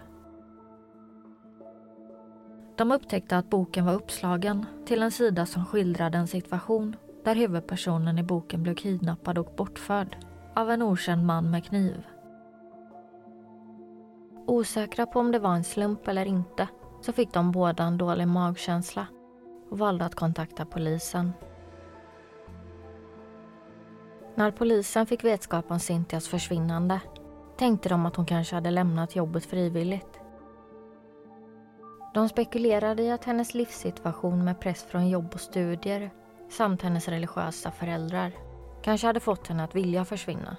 De 2.76 2.92
upptäckte 2.92 3.38
att 3.38 3.50
boken 3.50 3.86
var 3.86 3.94
uppslagen 3.94 4.66
till 4.86 5.02
en 5.02 5.10
sida 5.10 5.46
som 5.46 5.64
skildrade 5.64 6.18
en 6.18 6.28
situation 6.28 6.96
där 7.28 7.34
huvudpersonen 7.34 8.18
i 8.18 8.22
boken 8.22 8.62
blev 8.62 8.74
kidnappad 8.74 9.38
och 9.38 9.54
bortförd 9.56 10.16
av 10.54 10.70
en 10.70 10.82
okänd 10.82 11.26
man 11.26 11.50
med 11.50 11.64
kniv. 11.64 12.06
Osäkra 14.46 15.06
på 15.06 15.20
om 15.20 15.32
det 15.32 15.38
var 15.38 15.54
en 15.54 15.64
slump 15.64 16.08
eller 16.08 16.24
inte 16.24 16.68
så 17.00 17.12
fick 17.12 17.32
de 17.32 17.52
båda 17.52 17.84
en 17.84 17.98
dålig 17.98 18.28
magkänsla 18.28 19.06
och 19.70 19.78
valde 19.78 20.04
att 20.04 20.14
kontakta 20.14 20.64
polisen. 20.64 21.32
När 24.34 24.50
polisen 24.50 25.06
fick 25.06 25.24
vetskap 25.24 25.70
om 25.70 25.80
Cynthias 25.80 26.28
försvinnande 26.28 27.00
tänkte 27.58 27.88
de 27.88 28.06
att 28.06 28.16
hon 28.16 28.26
kanske 28.26 28.54
hade 28.54 28.70
lämnat 28.70 29.16
jobbet 29.16 29.44
frivilligt. 29.44 30.20
De 32.14 32.28
spekulerade 32.28 33.02
i 33.02 33.10
att 33.10 33.24
hennes 33.24 33.54
livssituation 33.54 34.44
med 34.44 34.60
press 34.60 34.82
från 34.82 35.08
jobb 35.08 35.34
och 35.34 35.40
studier 35.40 36.10
samt 36.48 36.82
hennes 36.82 37.08
religiösa 37.08 37.70
föräldrar 37.70 38.32
kanske 38.82 39.06
hade 39.06 39.20
fått 39.20 39.46
henne 39.46 39.64
att 39.64 39.74
vilja 39.74 40.04
försvinna. 40.04 40.56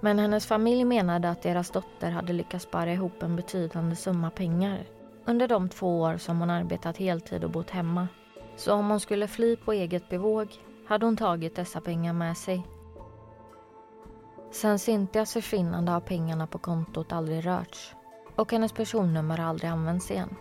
Men 0.00 0.18
hennes 0.18 0.46
familj 0.46 0.84
menade 0.84 1.30
att 1.30 1.42
deras 1.42 1.70
dotter 1.70 2.10
hade 2.10 2.32
lyckats 2.32 2.64
spara 2.64 2.92
ihop 2.92 3.22
en 3.22 3.36
betydande 3.36 3.96
summa 3.96 4.30
pengar 4.30 4.86
under 5.24 5.48
de 5.48 5.68
två 5.68 6.00
år 6.00 6.16
som 6.16 6.40
hon 6.40 6.50
arbetat 6.50 6.96
heltid 6.96 7.44
och 7.44 7.50
bott 7.50 7.70
hemma. 7.70 8.08
Så 8.56 8.74
om 8.74 8.90
hon 8.90 9.00
skulle 9.00 9.28
fly 9.28 9.56
på 9.56 9.72
eget 9.72 10.08
bevåg 10.08 10.48
hade 10.86 11.06
hon 11.06 11.16
tagit 11.16 11.56
dessa 11.56 11.80
pengar 11.80 12.12
med 12.12 12.36
sig. 12.36 12.66
Sen 14.50 14.78
Cynthias 14.78 15.32
försvinnande 15.32 15.92
har 15.92 16.00
pengarna 16.00 16.46
på 16.46 16.58
kontot 16.58 17.12
aldrig 17.12 17.46
rörts 17.46 17.94
och 18.36 18.52
hennes 18.52 18.72
personnummer 18.72 19.36
har 19.36 19.44
aldrig 19.44 19.70
använts 19.70 20.10
igen. 20.10 20.36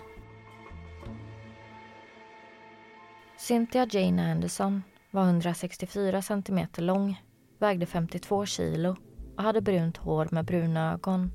Cynthia 3.39 3.87
Jane 3.89 4.31
Anderson 4.31 4.83
var 5.11 5.23
164 5.23 6.21
cm 6.21 6.67
lång, 6.77 7.21
vägde 7.59 7.85
52 7.85 8.45
kilo 8.45 8.95
och 9.35 9.43
hade 9.43 9.61
brunt 9.61 9.97
hår 9.97 10.27
med 10.31 10.45
bruna 10.45 10.93
ögon. 10.93 11.31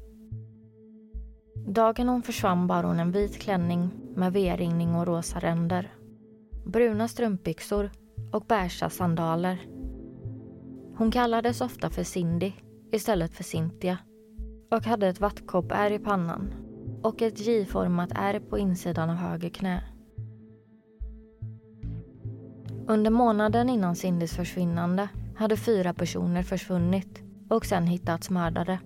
Dagen 1.67 2.09
hon 2.09 2.23
försvann 2.23 2.67
bar 2.67 2.85
hon 2.85 3.01
en 3.01 3.13
vit 3.13 3.39
klänning 3.39 3.91
med 4.17 4.33
V-ringning 4.33 4.95
och 4.95 5.07
rosa 5.07 5.39
ränder. 5.39 5.95
Bruna 6.67 7.09
strumpbyxor 7.09 7.91
och 8.33 8.45
beiga 8.47 8.91
sandaler. 8.91 9.59
Hon 10.97 11.11
kallades 11.11 11.61
ofta 11.61 11.91
för 11.91 12.05
Cindy 12.05 12.53
istället 12.93 13.35
för 13.35 13.45
Cynthia 13.45 13.99
och 14.71 14.85
hade 14.85 15.09
ett 15.09 15.21
vattkoppärr 15.21 15.91
i 15.91 15.99
pannan 15.99 16.55
och 17.03 17.23
ett 17.23 17.41
J-format 17.41 18.13
ärr 18.15 18.41
på 18.41 18.59
insidan 18.59 19.11
av 19.11 19.17
höger 19.17 19.49
knä. 19.49 19.92
Under 22.87 23.11
månaden 23.11 23.69
innan 23.69 23.97
Cindys 23.97 24.37
försvinnande 24.37 25.09
hade 25.37 25.57
fyra 25.57 25.95
personer 25.95 26.43
försvunnit 26.43 27.23
och 27.49 27.67
sen 27.67 27.87
hittats 27.87 28.31
mördade. 28.31 28.79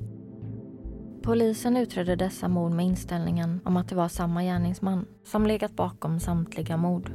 Polisen 1.22 1.76
utredde 1.76 2.16
dessa 2.16 2.48
mord 2.48 2.72
med 2.72 2.86
inställningen 2.86 3.60
om 3.64 3.76
att 3.76 3.88
det 3.88 3.94
var 3.94 4.08
samma 4.08 4.42
gärningsman 4.42 5.06
som 5.24 5.46
legat 5.46 5.76
bakom 5.76 6.20
samtliga 6.20 6.76
mord 6.76 7.10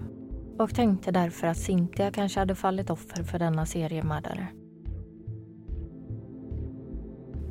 och 0.60 0.76
tänkte 0.76 1.12
därför 1.12 1.48
att 1.48 1.58
Cynthia 1.58 2.12
kanske 2.12 2.40
hade 2.40 2.56
fallit 2.56 2.90
offer 2.90 3.24
för 3.24 3.40
denna 3.40 3.66
seriemördare. 3.66 4.48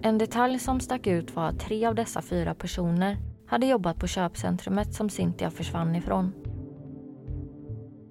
En 0.03 0.19
detalj 0.19 0.59
som 0.59 0.81
stack 0.81 1.07
ut 1.07 1.37
var 1.37 1.49
att 1.49 1.61
tre 1.61 1.87
av 1.87 1.95
dessa 1.95 2.23
fyra 2.23 2.55
personer 2.55 3.17
hade 3.47 3.67
jobbat 3.67 3.99
på 3.99 4.07
köpcentrumet 4.07 4.95
som 4.95 5.11
Cynthia 5.11 5.51
försvann 5.51 5.97
ifrån 5.97 6.33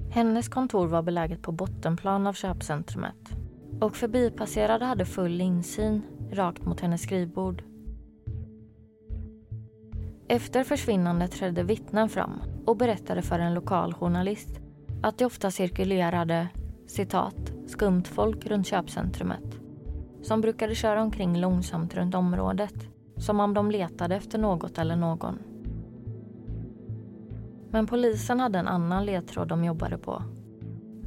hennes 0.10 0.50
kontor 0.50 0.88
var 0.88 1.02
beläget 1.02 1.42
på 1.42 1.52
bottenplan 1.52 2.28
av 2.28 2.34
köpcentrumet 2.34 3.30
och 3.82 3.96
förbipasserade 3.96 4.86
hade 4.86 5.06
full 5.06 5.42
insyn 5.42 6.02
rakt 6.32 6.66
mot 6.66 6.80
hennes 6.80 7.02
skrivbord. 7.02 7.64
Efter 10.28 10.64
försvinnandet 10.64 11.32
trädde 11.32 11.64
vittnen 11.64 12.10
fram 12.10 12.42
och 12.66 12.78
berättade 12.78 13.22
för 13.22 13.40
en 13.40 13.54
lokal 13.54 13.94
journalist 13.94 14.60
att 15.04 15.18
det 15.18 15.26
ofta 15.26 15.52
cirkulerade 15.52 16.48
citat, 16.88 17.54
skumt 17.68 18.04
folk 18.04 18.46
runt 18.46 18.68
köpcentrumet 18.68 19.60
som 20.22 20.42
brukade 20.42 20.76
köra 20.76 21.02
omkring 21.02 21.40
långsamt 21.40 21.96
runt 21.96 22.16
området 22.16 22.88
som 23.18 23.40
om 23.40 23.54
de 23.54 23.72
letade 23.72 24.16
efter 24.16 24.40
något 24.40 24.78
eller 24.78 24.96
någon. 24.96 25.49
Men 27.72 27.88
polisen 27.88 28.40
hade 28.40 28.60
en 28.60 28.68
annan 28.68 29.06
ledtråd 29.06 29.48
de 29.48 29.64
jobbade 29.64 29.98
på. 29.98 30.24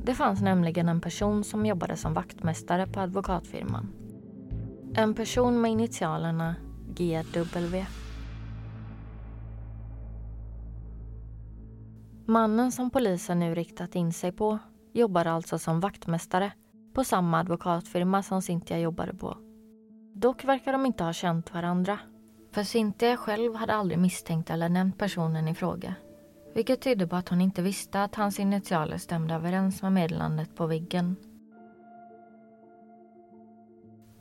Det 0.05 0.15
fanns 0.15 0.43
nämligen 0.43 0.89
en 0.89 1.01
person 1.01 1.45
som 1.45 1.67
jobbade 1.67 1.97
som 1.97 2.15
vaktmästare 2.15 2.87
på 2.87 3.01
advokatfirman. 3.01 3.89
En 4.95 5.15
person 5.15 5.61
med 5.61 5.71
initialerna 5.71 6.55
GW. 6.89 7.85
Mannen 12.27 12.73
som 12.73 12.91
polisen 12.91 13.39
nu 13.39 13.55
riktat 13.55 13.95
in 13.95 14.13
sig 14.13 14.33
på 14.33 14.59
jobbade 14.93 15.31
alltså 15.31 15.59
som 15.59 15.81
vaktmästare 15.81 16.53
på 16.95 17.05
samma 17.05 17.39
advokatfirma 17.39 18.23
som 18.23 18.43
Cynthia 18.43 18.79
jobbade 18.79 19.15
på. 19.15 19.37
Dock 20.15 20.45
verkar 20.45 20.73
de 20.73 20.87
inte 20.87 21.05
ha 21.05 21.13
känt 21.13 21.55
varandra. 21.55 21.99
För 22.51 22.63
Cynthia 22.63 23.17
själv 23.17 23.55
hade 23.55 23.73
aldrig 23.73 23.99
misstänkt 23.99 24.51
eller 24.51 24.69
nämnt 24.69 24.99
personen 24.99 25.49
i 25.49 25.55
fråga. 25.55 25.95
Vilket 26.55 26.81
tydde 26.81 27.07
på 27.07 27.17
att 27.17 27.29
hon 27.29 27.41
inte 27.41 27.63
visste 27.63 28.03
att 28.03 28.15
hans 28.15 28.41
initialer 28.41 28.97
stämde 28.99 29.35
överens 29.35 29.83
med 29.83 29.93
meddelandet 29.93 30.55
på 30.57 30.67
väggen. 30.67 31.17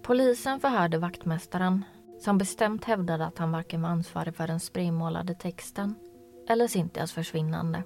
Polisen 0.02 0.60
förhörde 0.60 0.98
vaktmästaren 0.98 1.86
som 2.20 2.38
bestämt 2.38 2.86
hävdade 2.86 3.26
att 3.26 3.38
han 3.38 3.52
varken 3.52 3.82
var 3.82 3.90
ansvarig 3.90 4.36
för 4.36 4.48
den 4.48 4.60
spraymålade 4.60 5.34
texten 5.34 5.96
eller 6.50 6.68
Cynthias 6.68 7.12
försvinnande. 7.12 7.84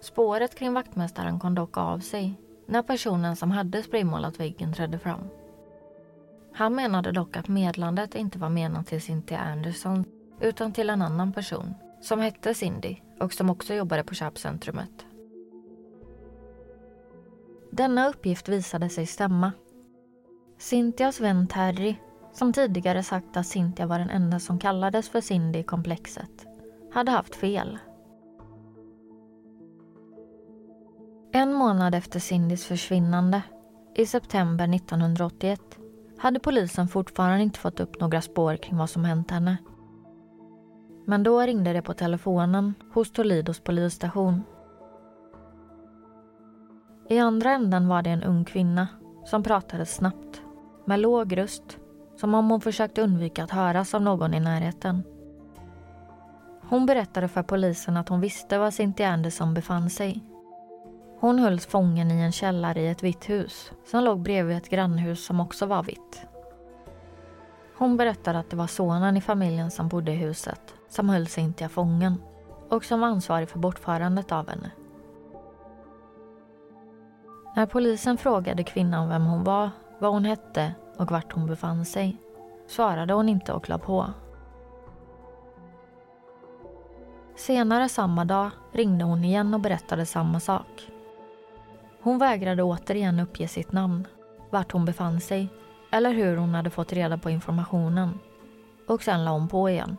Spåret 0.00 0.54
kring 0.54 0.72
vaktmästaren 0.72 1.40
kom 1.40 1.54
dock 1.54 1.76
av 1.76 1.98
sig 1.98 2.40
när 2.66 2.82
personen 2.82 3.36
som 3.36 3.50
hade 3.50 3.82
spraymålat 3.82 4.40
väggen 4.40 4.72
trädde 4.72 4.98
fram. 4.98 5.28
Han 6.52 6.74
menade 6.74 7.12
dock 7.12 7.36
att 7.36 7.48
medlandet 7.48 8.14
inte 8.14 8.38
var 8.38 8.48
menat 8.48 8.86
till 8.86 9.02
Cynthia 9.02 9.38
Anderson 9.38 10.04
utan 10.40 10.72
till 10.72 10.90
en 10.90 11.02
annan 11.02 11.32
person 11.32 11.74
som 12.00 12.20
hette 12.20 12.54
Cindy 12.54 12.96
och 13.20 13.32
som 13.32 13.50
också 13.50 13.74
jobbade 13.74 14.04
på 14.04 14.14
köpcentrumet. 14.14 15.06
Denna 17.70 18.08
uppgift 18.08 18.48
visade 18.48 18.88
sig 18.88 19.06
stämma. 19.06 19.52
Cynthias 20.58 21.20
vän 21.20 21.46
Terry, 21.46 21.96
som 22.32 22.52
tidigare 22.52 23.02
sagt 23.02 23.36
att 23.36 23.46
Cynthia 23.46 23.86
var 23.86 23.98
den 23.98 24.10
enda 24.10 24.38
som 24.38 24.58
kallades 24.58 25.08
för 25.08 25.20
Cindy 25.20 25.58
i 25.58 25.62
komplexet, 25.62 26.46
hade 26.92 27.10
haft 27.10 27.36
fel. 27.36 27.78
En 31.32 31.52
månad 31.52 31.94
efter 31.94 32.20
Cindys 32.20 32.64
försvinnande, 32.64 33.42
i 33.94 34.06
september 34.06 34.74
1981, 34.74 35.60
hade 36.18 36.40
polisen 36.40 36.88
fortfarande 36.88 37.42
inte 37.42 37.58
fått 37.58 37.80
upp 37.80 38.00
några 38.00 38.22
spår 38.22 38.56
kring 38.56 38.76
vad 38.76 38.90
som 38.90 39.04
hänt 39.04 39.30
henne. 39.30 39.56
Men 41.06 41.22
då 41.22 41.40
ringde 41.40 41.72
det 41.72 41.82
på 41.82 41.94
telefonen 41.94 42.74
hos 42.92 43.12
Tolidos 43.12 43.60
polisstation. 43.60 44.42
I 47.08 47.18
andra 47.18 47.50
änden 47.50 47.88
var 47.88 48.02
det 48.02 48.10
en 48.10 48.22
ung 48.22 48.44
kvinna 48.44 48.88
som 49.24 49.42
pratade 49.42 49.86
snabbt, 49.86 50.42
med 50.84 51.00
låg 51.00 51.36
röst, 51.36 51.78
som 52.16 52.34
om 52.34 52.50
hon 52.50 52.60
försökte 52.60 53.02
undvika 53.02 53.44
att 53.44 53.50
höras 53.50 53.94
av 53.94 54.02
någon 54.02 54.34
i 54.34 54.40
närheten. 54.40 55.02
Hon 56.68 56.86
berättade 56.86 57.28
för 57.28 57.42
polisen 57.42 57.96
att 57.96 58.08
hon 58.08 58.20
visste 58.20 58.58
var 58.58 58.70
Cynthia 58.70 59.08
Anderson 59.08 59.54
befann 59.54 59.90
sig 59.90 60.24
hon 61.20 61.38
hölls 61.38 61.66
fången 61.66 62.10
i 62.10 62.14
en 62.14 62.32
källare 62.32 62.80
i 62.80 62.88
ett 62.88 63.02
vitt 63.02 63.28
hus 63.28 63.72
som 63.84 64.04
låg 64.04 64.22
bredvid 64.22 64.56
ett 64.56 64.68
grannhus 64.68 65.24
som 65.24 65.40
också 65.40 65.66
var 65.66 65.82
vitt. 65.82 66.26
Hon 67.78 67.96
berättade 67.96 68.38
att 68.38 68.50
det 68.50 68.56
var 68.56 68.66
sonen 68.66 69.16
i 69.16 69.20
familjen 69.20 69.70
som 69.70 69.88
bodde 69.88 70.12
i 70.12 70.16
huset 70.16 70.74
som 70.88 71.08
höll 71.08 71.26
Cynthia 71.26 71.68
fången 71.68 72.22
och 72.68 72.84
som 72.84 73.00
var 73.00 73.08
ansvarig 73.08 73.48
för 73.48 73.58
bortförandet 73.58 74.32
av 74.32 74.48
henne. 74.48 74.70
När 77.56 77.66
polisen 77.66 78.18
frågade 78.18 78.64
kvinnan 78.64 79.08
vem 79.08 79.26
hon 79.26 79.44
var, 79.44 79.70
vad 79.98 80.12
hon 80.12 80.24
hette 80.24 80.74
och 80.96 81.10
vart 81.10 81.32
hon 81.32 81.46
befann 81.46 81.84
sig 81.84 82.16
svarade 82.66 83.14
hon 83.14 83.28
inte 83.28 83.52
och 83.52 83.68
la 83.68 83.78
på. 83.78 84.06
Senare 87.36 87.88
samma 87.88 88.24
dag 88.24 88.50
ringde 88.72 89.04
hon 89.04 89.24
igen 89.24 89.54
och 89.54 89.60
berättade 89.60 90.06
samma 90.06 90.40
sak. 90.40 90.90
Hon 92.02 92.18
vägrade 92.18 92.62
återigen 92.62 93.20
uppge 93.20 93.48
sitt 93.48 93.72
namn, 93.72 94.06
vart 94.50 94.72
hon 94.72 94.84
befann 94.84 95.20
sig 95.20 95.48
eller 95.90 96.12
hur 96.12 96.36
hon 96.36 96.54
hade 96.54 96.70
fått 96.70 96.92
reda 96.92 97.18
på 97.18 97.30
informationen. 97.30 98.18
Och 98.88 99.02
sen 99.02 99.24
la 99.24 99.30
hon 99.30 99.48
på 99.48 99.70
igen. 99.70 99.96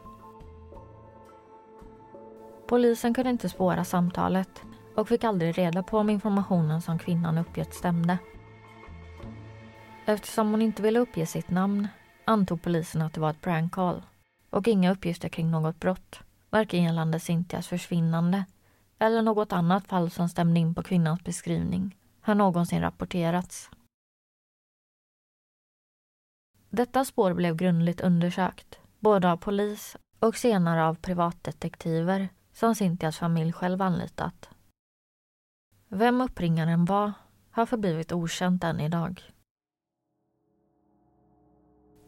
Polisen 2.68 3.14
kunde 3.14 3.30
inte 3.30 3.50
spåra 3.50 3.84
samtalet 3.84 4.62
och 4.96 5.08
fick 5.08 5.24
aldrig 5.24 5.58
reda 5.58 5.84
på 5.84 5.98
om 5.98 6.10
informationen 6.10 6.82
som 6.82 7.00
kvinnan 7.00 7.38
uppgett 7.38 7.74
stämde. 7.74 8.18
Eftersom 10.06 10.52
hon 10.52 10.62
inte 10.62 10.82
ville 10.82 11.00
uppge 11.00 11.26
sitt 11.26 11.50
namn 11.50 11.88
antog 12.26 12.62
polisen 12.62 13.02
att 13.02 13.14
det 13.14 13.22
var 13.22 13.30
ett 13.30 13.42
prank 13.42 13.72
call 13.72 14.04
och 14.50 14.68
inga 14.68 14.92
uppgifter 14.92 15.30
kring 15.30 15.52
något 15.52 15.80
brott, 15.80 16.20
varken 16.50 16.84
gällande 16.84 17.20
Cynthias 17.20 17.68
försvinnande 17.68 18.46
eller 19.00 19.22
något 19.22 19.52
annat 19.52 19.88
fall 19.88 20.10
som 20.12 20.30
stämde 20.30 20.60
in 20.60 20.76
på 20.76 20.84
kvinnans 20.84 21.24
beskrivning 21.24 21.96
har 22.22 22.36
någonsin 22.36 22.82
rapporterats. 22.82 23.70
Detta 26.70 27.06
spår 27.06 27.34
blev 27.34 27.56
grundligt 27.56 28.02
undersökt, 28.02 28.80
både 29.00 29.32
av 29.32 29.38
polis 29.38 29.98
och 30.20 30.36
senare 30.36 30.86
av 30.86 30.96
privatdetektiver 30.96 32.30
som 32.54 32.76
Cynthias 32.76 33.18
familj 33.18 33.54
själv 33.54 33.82
anlitat. 33.82 34.50
Vem 35.88 36.22
uppringaren 36.22 36.86
var 36.86 37.14
har 37.52 37.66
förblivit 37.66 38.12
okänt 38.12 38.64
än 38.64 38.80
idag. 38.80 39.22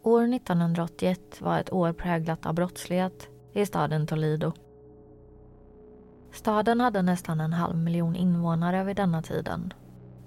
År 0.03 0.33
1981 0.33 1.41
var 1.41 1.59
ett 1.59 1.73
år 1.73 1.93
präglat 1.93 2.45
av 2.45 2.53
brottslighet 2.53 3.27
i 3.53 3.65
staden 3.65 4.07
Toledo. 4.07 4.53
Staden 6.31 6.79
hade 6.79 7.01
nästan 7.01 7.41
en 7.41 7.53
halv 7.53 7.77
miljon 7.77 8.15
invånare 8.15 8.83
vid 8.83 8.95
denna 8.95 9.21
tiden 9.21 9.73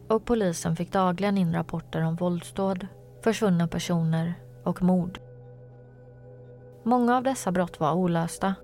och 0.09 0.25
polisen 0.25 0.77
fick 0.77 0.92
dagligen 0.92 1.38
in 1.38 1.55
rapporter 1.55 2.03
om 2.03 2.16
våldsdåd, 2.16 2.87
försvunna 3.23 3.69
personer 3.69 4.35
och 4.63 4.83
mord. 4.83 5.19
Många 6.83 7.17
av 7.17 7.23
dessa 7.23 7.53
brott 7.53 7.81
var 7.81 7.93
olösta, 7.93 8.55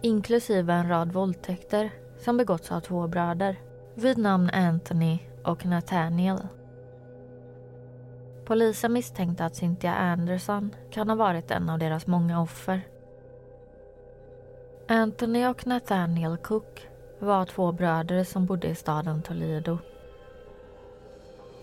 inklusive 0.00 0.72
en 0.72 0.88
rad 0.88 1.12
våldtäkter 1.12 1.90
som 2.18 2.36
begåtts 2.36 2.72
av 2.72 2.80
två 2.80 3.08
bröder 3.08 3.56
vid 3.94 4.18
namn 4.18 4.50
Anthony 4.50 5.18
och 5.44 5.66
Nathaniel. 5.66 6.38
Polisen 8.44 8.92
misstänkte 8.92 9.44
att 9.44 9.56
Cynthia 9.56 9.94
Anderson 9.94 10.74
kan 10.90 11.08
ha 11.08 11.16
varit 11.16 11.50
en 11.50 11.70
av 11.70 11.78
deras 11.78 12.06
många 12.06 12.42
offer. 12.42 12.80
Anthony 14.88 15.46
och 15.46 15.66
Nathaniel 15.66 16.36
Cook 16.36 16.88
var 17.18 17.44
två 17.44 17.72
bröder 17.72 18.24
som 18.24 18.46
bodde 18.46 18.68
i 18.68 18.74
staden 18.74 19.22
Toledo. 19.22 19.78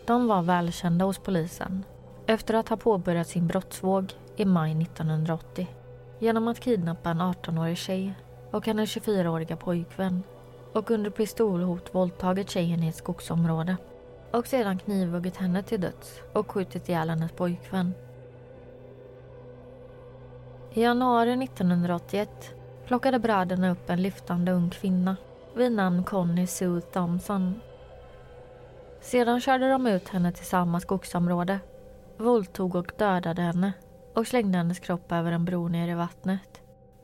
De 0.06 0.28
var 0.28 0.42
välkända 0.42 1.06
hos 1.06 1.20
polisen 1.20 1.84
efter 2.30 2.54
att 2.54 2.70
ha 2.70 2.78
påbörjat 2.78 3.28
sin 3.28 3.48
brottsvåg 3.48 4.13
i 4.36 4.46
maj 4.46 4.82
1980 4.82 5.68
genom 6.20 6.48
att 6.48 6.60
kidnappa 6.60 7.10
en 7.10 7.22
18-årig 7.22 7.78
tjej 7.78 8.13
och 8.52 8.65
hennes 8.65 8.89
24-åriga 8.98 9.56
pojkvän 9.56 10.24
och 10.74 10.92
under 10.92 11.10
pistolhot 11.10 11.96
våldtagit 11.96 12.50
tjejen 12.50 12.84
i 12.84 12.88
ett 12.88 12.96
skogsområde 12.96 13.78
och 14.32 14.48
sedan 14.48 14.80
knivhuggit 14.80 15.38
henne 15.38 15.63
till 15.63 15.82
döds 15.82 16.22
och 16.34 16.52
skjutit 16.52 16.89
ihjäl 16.89 17.10
hennes 17.10 17.32
pojkvän. 17.32 17.94
I 20.74 20.82
januari 20.82 21.44
1981 21.44 22.54
plockade 22.86 23.20
bröderna 23.20 23.72
upp 23.72 23.89
en 23.89 24.02
lyftande 24.02 24.52
ung 24.52 24.70
kvinna 24.70 25.18
vid 25.56 25.72
namn 25.72 26.04
Connie 26.04 26.48
Sue 26.48 26.82
Thompson. 26.82 27.62
Sedan 29.02 29.42
körde 29.42 29.70
de 29.70 29.88
ut 29.88 30.10
henne 30.10 30.32
till 30.32 30.46
samma 30.46 30.80
skogsområde, 30.80 31.60
våldtog 32.19 32.75
och 32.75 32.91
dödade 32.97 33.41
henne 33.41 33.73
och 34.15 34.27
slängde 34.27 34.58
hennes 34.58 34.79
kropp 34.79 35.12
över 35.12 35.32
en 35.32 35.45
bro 35.45 35.67
ner 35.67 35.88
i 35.88 35.93
vattnet, 35.93 36.62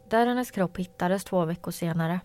där 0.09 0.27
hennes 0.27 0.51
kropp 0.51 0.77
hittades 0.77 1.23
två 1.23 1.45
veckor 1.45 1.71
senare. 1.71 2.19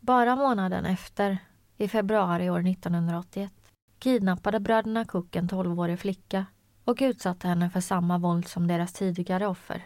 Bara 0.00 0.36
månaden 0.36 0.84
efter, 0.84 1.38
i 1.76 1.88
februari 1.88 2.50
år 2.50 2.68
1981, 2.68 3.52
kidnappade 3.98 4.60
bröderna 4.60 5.04
Cook 5.04 5.36
en 5.36 5.48
12-årig 5.48 5.98
flicka 5.98 6.46
och 6.84 6.98
utsatte 7.00 7.48
henne 7.48 7.70
för 7.70 7.80
samma 7.80 8.18
våld 8.18 8.48
som 8.48 8.66
deras 8.66 8.92
tidigare 8.92 9.46
offer. 9.46 9.82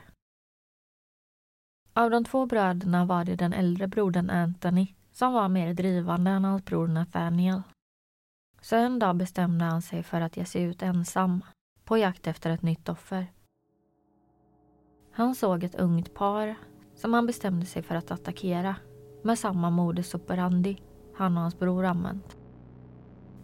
Av 1.92 2.11
de 2.11 2.24
två 2.24 2.46
bröderna 2.46 3.04
var 3.04 3.24
det 3.24 3.37
den 3.37 3.52
äldre 3.52 3.88
brodern 3.88 4.31
Anthony 4.31 4.94
som 5.12 5.33
var 5.33 5.48
mer 5.48 5.74
drivande 5.74 6.31
än 6.31 6.44
hans 6.44 6.64
bror 6.64 6.88
Nathaniel. 6.88 7.62
Så 8.61 8.77
en 8.77 8.99
dag 8.99 9.16
bestämde 9.16 9.64
han 9.64 9.83
sig 9.83 10.03
för 10.03 10.21
att 10.21 10.37
ge 10.37 10.44
sig 10.44 10.62
ut 10.62 10.83
ensam 10.83 11.44
på 11.85 11.99
jakt 11.99 12.27
efter 12.27 12.51
ett 12.51 12.62
nytt 12.62 12.88
offer. 12.88 13.27
Han 15.12 15.35
såg 15.35 15.64
ett 15.64 15.75
ungt 15.75 16.14
par 16.14 16.55
som 16.94 17.12
han 17.12 17.27
bestämde 17.27 17.66
sig 17.66 17.83
för 17.83 17.94
att 17.94 18.11
attackera 18.11 18.77
med 19.23 19.38
samma 19.38 19.71
modus 19.71 20.14
operandi 20.14 20.83
han 21.16 21.37
och 21.37 21.42
hans 21.42 21.59
bror 21.59 21.85
använt. 21.85 22.37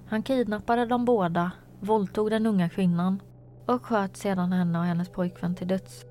Han 0.06 0.22
kidnappade 0.22 0.86
de 0.86 1.04
båda, 1.04 1.50
våldtog 1.80 2.30
den 2.30 2.46
unga 2.46 2.68
kvinnan 2.68 3.22
och 3.66 3.86
sköt 3.86 4.16
sedan 4.16 4.52
henne 4.52 4.78
och 4.78 4.84
hennes 4.84 5.08
pojkvän 5.08 5.54
till 5.54 5.68
döds. 5.68 6.04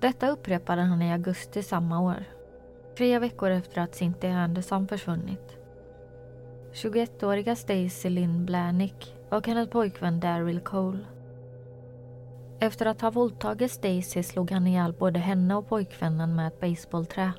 Detta 0.00 0.28
upprepade 0.28 0.82
han 0.82 1.02
i 1.02 1.12
augusti 1.12 1.62
samma 1.62 2.00
år. 2.00 2.24
Tre 2.96 3.18
veckor 3.18 3.50
efter 3.50 3.80
att 3.80 3.94
Cynthia 3.94 4.38
Anderson 4.38 4.88
försvunnit. 4.88 5.57
21-åriga 6.72 7.56
Stacy 7.56 8.08
Lynn 8.08 8.46
Blanick 8.46 9.14
och 9.28 9.46
hennes 9.46 9.70
pojkvän 9.70 10.20
Daryl 10.20 10.60
Cole. 10.60 10.98
Efter 12.60 12.86
att 12.86 13.00
ha 13.00 13.10
våldtagit 13.10 13.72
Stacy 13.72 14.22
slog 14.22 14.50
han 14.50 14.66
ihjäl 14.66 14.92
både 14.92 15.18
henne 15.18 15.54
och 15.54 15.68
pojkvännen 15.68 16.36
med 16.36 16.48
ett 16.48 16.60
baseballträ. 16.60 17.32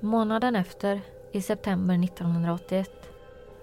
Månaden 0.00 0.56
efter, 0.56 1.00
i 1.32 1.42
september 1.42 2.04
1981, 2.04 2.90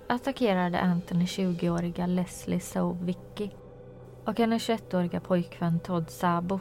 attackerade 0.07 0.79
Anthony 0.79 1.25
20-åriga 1.25 2.07
Leslie 2.07 2.59
Sovicki 2.59 3.51
och 4.25 4.39
hennes 4.39 4.69
21-åriga 4.69 5.19
pojkvän 5.19 5.79
Todd 5.79 6.09
Sabo. 6.09 6.59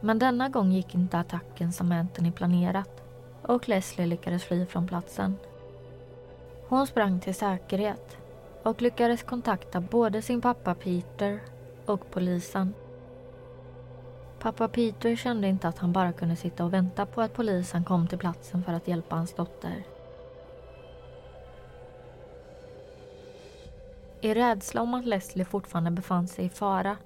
Men 0.00 0.18
denna 0.18 0.48
gång 0.48 0.72
gick 0.72 0.94
inte 0.94 1.18
attacken 1.18 1.72
som 1.72 1.92
Anthony 1.92 2.32
planerat 2.32 3.01
och 3.42 3.68
Leslie 3.68 4.06
lyckades 4.06 4.44
fly 4.44 4.66
från 4.66 4.86
platsen. 4.86 5.36
Hon 6.68 6.86
sprang 6.86 7.20
till 7.20 7.34
säkerhet 7.34 8.16
och 8.62 8.82
lyckades 8.82 9.22
kontakta 9.22 9.80
både 9.80 10.22
sin 10.22 10.40
pappa 10.40 10.74
Peter 10.74 11.40
och 11.86 12.10
polisen. 12.10 12.74
Pappa 14.38 14.68
Peter 14.68 15.16
kände 15.16 15.48
inte 15.48 15.68
att 15.68 15.78
han 15.78 15.92
bara 15.92 16.12
kunde 16.12 16.36
sitta 16.36 16.64
och 16.64 16.72
vänta 16.72 17.06
på 17.06 17.20
att 17.20 17.34
polisen 17.34 17.84
kom 17.84 18.08
till 18.08 18.18
platsen 18.18 18.64
för 18.64 18.72
att 18.72 18.88
hjälpa 18.88 19.16
hans 19.16 19.34
dotter. 19.34 19.84
I 24.20 24.34
rädsla 24.34 24.82
om 24.82 24.94
att 24.94 25.06
Leslie 25.06 25.44
fortfarande 25.44 25.90
befann 25.90 26.28
sig 26.28 26.44
i 26.44 26.48
fara 26.48 26.96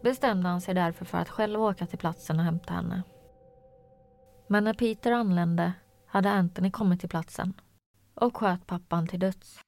bestämde 0.00 0.48
han 0.48 0.60
sig 0.60 0.74
därför 0.74 1.04
för 1.04 1.18
att 1.18 1.28
själv 1.28 1.62
åka 1.62 1.86
till 1.86 1.98
platsen 1.98 2.38
och 2.38 2.44
hämta 2.44 2.72
henne. 2.72 3.02
Men 4.46 4.64
när 4.64 4.74
Peter 4.74 5.12
anlände 5.12 5.72
hade 6.06 6.30
Anthony 6.30 6.70
kommit 6.70 7.00
till 7.00 7.08
platsen 7.08 7.52
och 8.14 8.36
sköt 8.36 8.66
pappan 8.66 9.06
till 9.06 9.20
döds. 9.20 9.60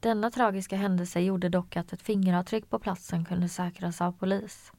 Denna 0.00 0.30
tragiska 0.30 0.76
händelse 0.76 1.20
gjorde 1.20 1.48
dock 1.48 1.76
att 1.76 1.92
ett 1.92 2.02
fingeravtryck 2.02 2.70
på 2.70 2.78
platsen 2.78 3.24
kunde 3.24 3.48
säkras 3.48 4.00
av 4.00 4.12
polis. 4.12 4.72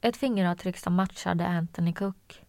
Ett 0.00 0.16
fingeravtryck 0.16 0.76
som 0.76 0.94
matchade 0.94 1.46
Anthony 1.46 1.92
Cook. 1.92 2.42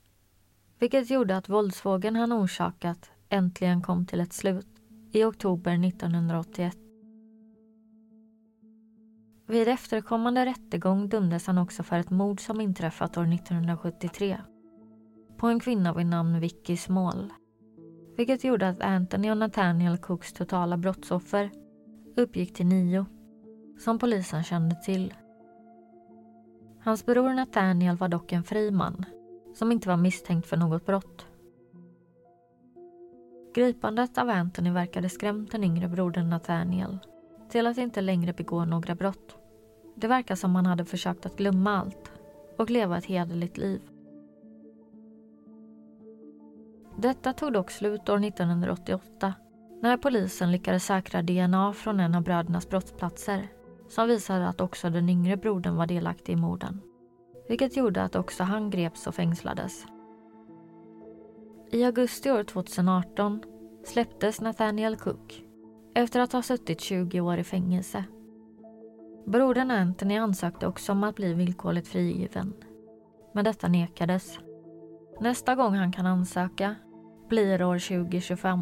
Vilket 0.80 1.10
gjorde 1.10 1.38
att 1.38 1.50
våldsvågen 1.50 2.16
han 2.16 2.34
orsakat 2.34 3.12
äntligen 3.30 3.82
kom 3.82 4.06
till 4.06 4.20
ett 4.20 4.34
slut 4.34 4.68
i 5.12 5.24
oktober 5.24 5.88
1981. 5.88 6.78
Vid 9.48 9.68
efterkommande 9.68 10.46
rättegång 10.46 11.10
dömdes 11.10 11.48
han 11.48 11.58
också 11.58 11.84
för 11.84 12.00
ett 12.00 12.10
mord 12.10 12.40
som 12.42 12.62
inträffat 12.62 13.18
år 13.18 13.34
1973 13.34 14.38
på 15.38 15.48
en 15.48 15.60
kvinna 15.60 15.94
vid 15.94 16.06
namn 16.06 16.40
Vicky 16.40 16.78
Small. 16.78 17.34
Vilket 18.18 18.44
gjorde 18.44 18.70
att 18.70 18.82
Anthony 18.82 19.32
och 19.32 19.38
Nathaniel 19.38 19.98
Cooks 19.98 20.34
totala 20.34 20.78
brottsoffer 20.78 21.52
uppgick 22.16 22.54
till 22.54 22.66
nio, 22.66 23.06
som 23.80 24.00
polisen 24.00 24.44
kände 24.44 24.76
till. 24.76 25.14
Hans 26.80 27.06
bror 27.06 27.34
Nathaniel 27.34 27.98
var 27.98 28.08
dock 28.08 28.32
en 28.32 28.44
fri 28.44 28.72
man 28.72 29.06
som 29.56 29.72
inte 29.72 29.88
var 29.88 29.98
misstänkt 29.98 30.48
för 30.48 30.58
något 30.58 30.86
brott. 30.86 31.26
Gripandet 33.56 34.18
av 34.18 34.30
Anthony 34.30 34.72
verkade 34.72 35.10
skrämt 35.10 35.52
den 35.52 35.64
yngre 35.64 35.88
brodern 35.88 36.30
Nathaniel 36.30 37.00
till 37.50 37.68
att 37.68 37.78
inte 37.78 38.02
längre 38.02 38.34
begå 38.34 38.66
några 38.66 38.96
brott. 38.96 39.38
Det 39.96 40.08
verkar 40.08 40.36
som 40.36 40.56
han 40.56 40.66
hade 40.66 40.86
försökt 40.86 41.26
att 41.26 41.38
glömma 41.38 41.78
allt 41.78 42.12
och 42.58 42.70
leva 42.70 42.98
ett 42.98 43.06
hederligt 43.06 43.58
liv. 43.58 43.82
Detta 47.06 47.34
tog 47.34 47.54
dock 47.54 47.72
slut 47.72 48.10
år 48.10 48.26
1988 48.26 49.34
när 49.82 49.98
polisen 49.98 50.52
lyckades 50.52 50.86
säkra 50.86 51.22
DNA 51.22 51.74
från 51.74 52.00
en 52.00 52.16
av 52.16 52.24
brödernas 52.24 52.70
brottsplatser 52.70 53.48
som 53.90 54.08
visade 54.08 54.48
att 54.48 54.62
också 54.62 54.90
den 54.90 55.10
yngre 55.10 55.38
brodern 55.38 55.76
var 55.76 55.88
delaktig 55.88 56.34
i 56.34 56.36
morden. 56.36 56.82
Vilket 57.50 57.78
gjorde 57.78 58.04
att 58.04 58.16
också 58.16 58.44
han 58.44 58.70
greps 58.70 59.08
och 59.08 59.16
fängslades. 59.16 59.86
I 61.72 61.84
augusti 61.84 62.32
år 62.32 62.44
2018 62.44 63.44
släpptes 63.86 64.42
Nathaniel 64.42 64.96
Cook 64.96 65.44
efter 65.96 66.20
att 66.20 66.34
ha 66.34 66.42
suttit 66.42 66.82
20 66.82 67.22
år 67.22 67.38
i 67.38 67.44
fängelse. 67.44 68.04
Brodern 69.26 69.72
Anthony 69.72 70.18
ansökte 70.18 70.68
också 70.68 70.92
om 70.92 71.04
att 71.04 71.16
bli 71.16 71.34
villkorligt 71.34 71.88
frigiven. 71.88 72.54
Men 73.34 73.46
detta 73.46 73.68
nekades. 73.68 74.40
Nästa 75.20 75.56
gång 75.56 75.74
han 75.74 75.92
kan 75.92 76.06
ansöka 76.06 76.76
blir 77.30 77.64
år 77.64 77.80
2025. 77.80 78.60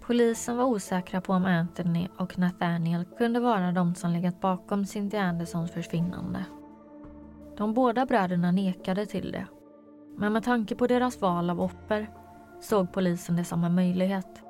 Polisen 0.00 0.56
var 0.56 0.64
osäkra 0.64 1.20
på 1.20 1.32
om 1.32 1.44
Anthony 1.44 2.08
och 2.16 2.38
Nathaniel 2.38 3.04
kunde 3.04 3.40
vara 3.40 3.72
de 3.72 3.94
som 3.94 4.10
legat 4.10 4.40
bakom 4.40 4.86
Cynthia 4.86 5.22
Andersons 5.22 5.70
försvinnande. 5.70 6.44
De 7.56 7.74
båda 7.74 8.06
bröderna 8.06 8.50
nekade 8.50 9.06
till 9.06 9.32
det. 9.32 9.46
Men 10.16 10.32
med 10.32 10.44
tanke 10.44 10.74
på 10.74 10.86
deras 10.86 11.20
val 11.20 11.50
av 11.50 11.60
offer 11.60 12.10
såg 12.60 12.92
polisen 12.92 13.36
det 13.36 13.44
som 13.44 13.64
en 13.64 13.74
möjlighet. 13.74 14.42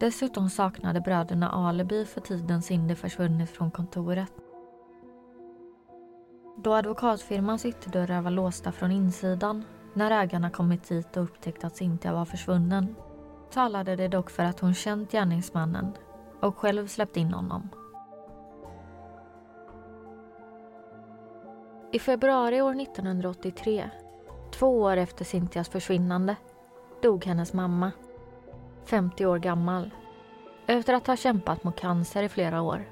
Dessutom 0.00 0.50
saknade 0.50 1.00
bröderna 1.00 1.50
alibi 1.50 2.04
för 2.04 2.20
tiden 2.20 2.62
Cindy 2.62 2.94
försvunnit 2.94 3.50
från 3.50 3.70
kontoret. 3.70 4.32
Då 6.56 6.74
advokatfirmans 6.74 7.66
ytterdörrar 7.66 8.22
var 8.22 8.30
låsta 8.30 8.72
från 8.72 8.90
insidan 8.90 9.64
när 9.94 10.10
ägarna 10.10 10.50
kommit 10.50 10.88
dit 10.88 11.16
och 11.16 11.22
upptäckt 11.22 11.64
att 11.64 11.76
Cynthia 11.76 12.12
var 12.12 12.24
försvunnen 12.24 12.96
talade 13.50 13.96
det 13.96 14.08
dock 14.08 14.30
för 14.30 14.44
att 14.44 14.60
hon 14.60 14.74
känt 14.74 15.12
gärningsmannen 15.12 15.92
och 16.40 16.56
själv 16.56 16.86
släppt 16.86 17.16
in 17.16 17.34
honom. 17.34 17.68
I 21.92 21.98
februari 21.98 22.60
år 22.60 22.80
1983, 22.80 23.90
två 24.50 24.80
år 24.80 24.96
efter 24.96 25.24
Cynthias 25.24 25.68
försvinnande, 25.68 26.36
dog 27.02 27.24
hennes 27.24 27.52
mamma, 27.52 27.92
50 28.84 29.26
år 29.26 29.38
gammal, 29.38 29.90
efter 30.66 30.94
att 30.94 31.06
ha 31.06 31.16
kämpat 31.16 31.64
mot 31.64 31.80
cancer 31.80 32.22
i 32.22 32.28
flera 32.28 32.62
år. 32.62 32.88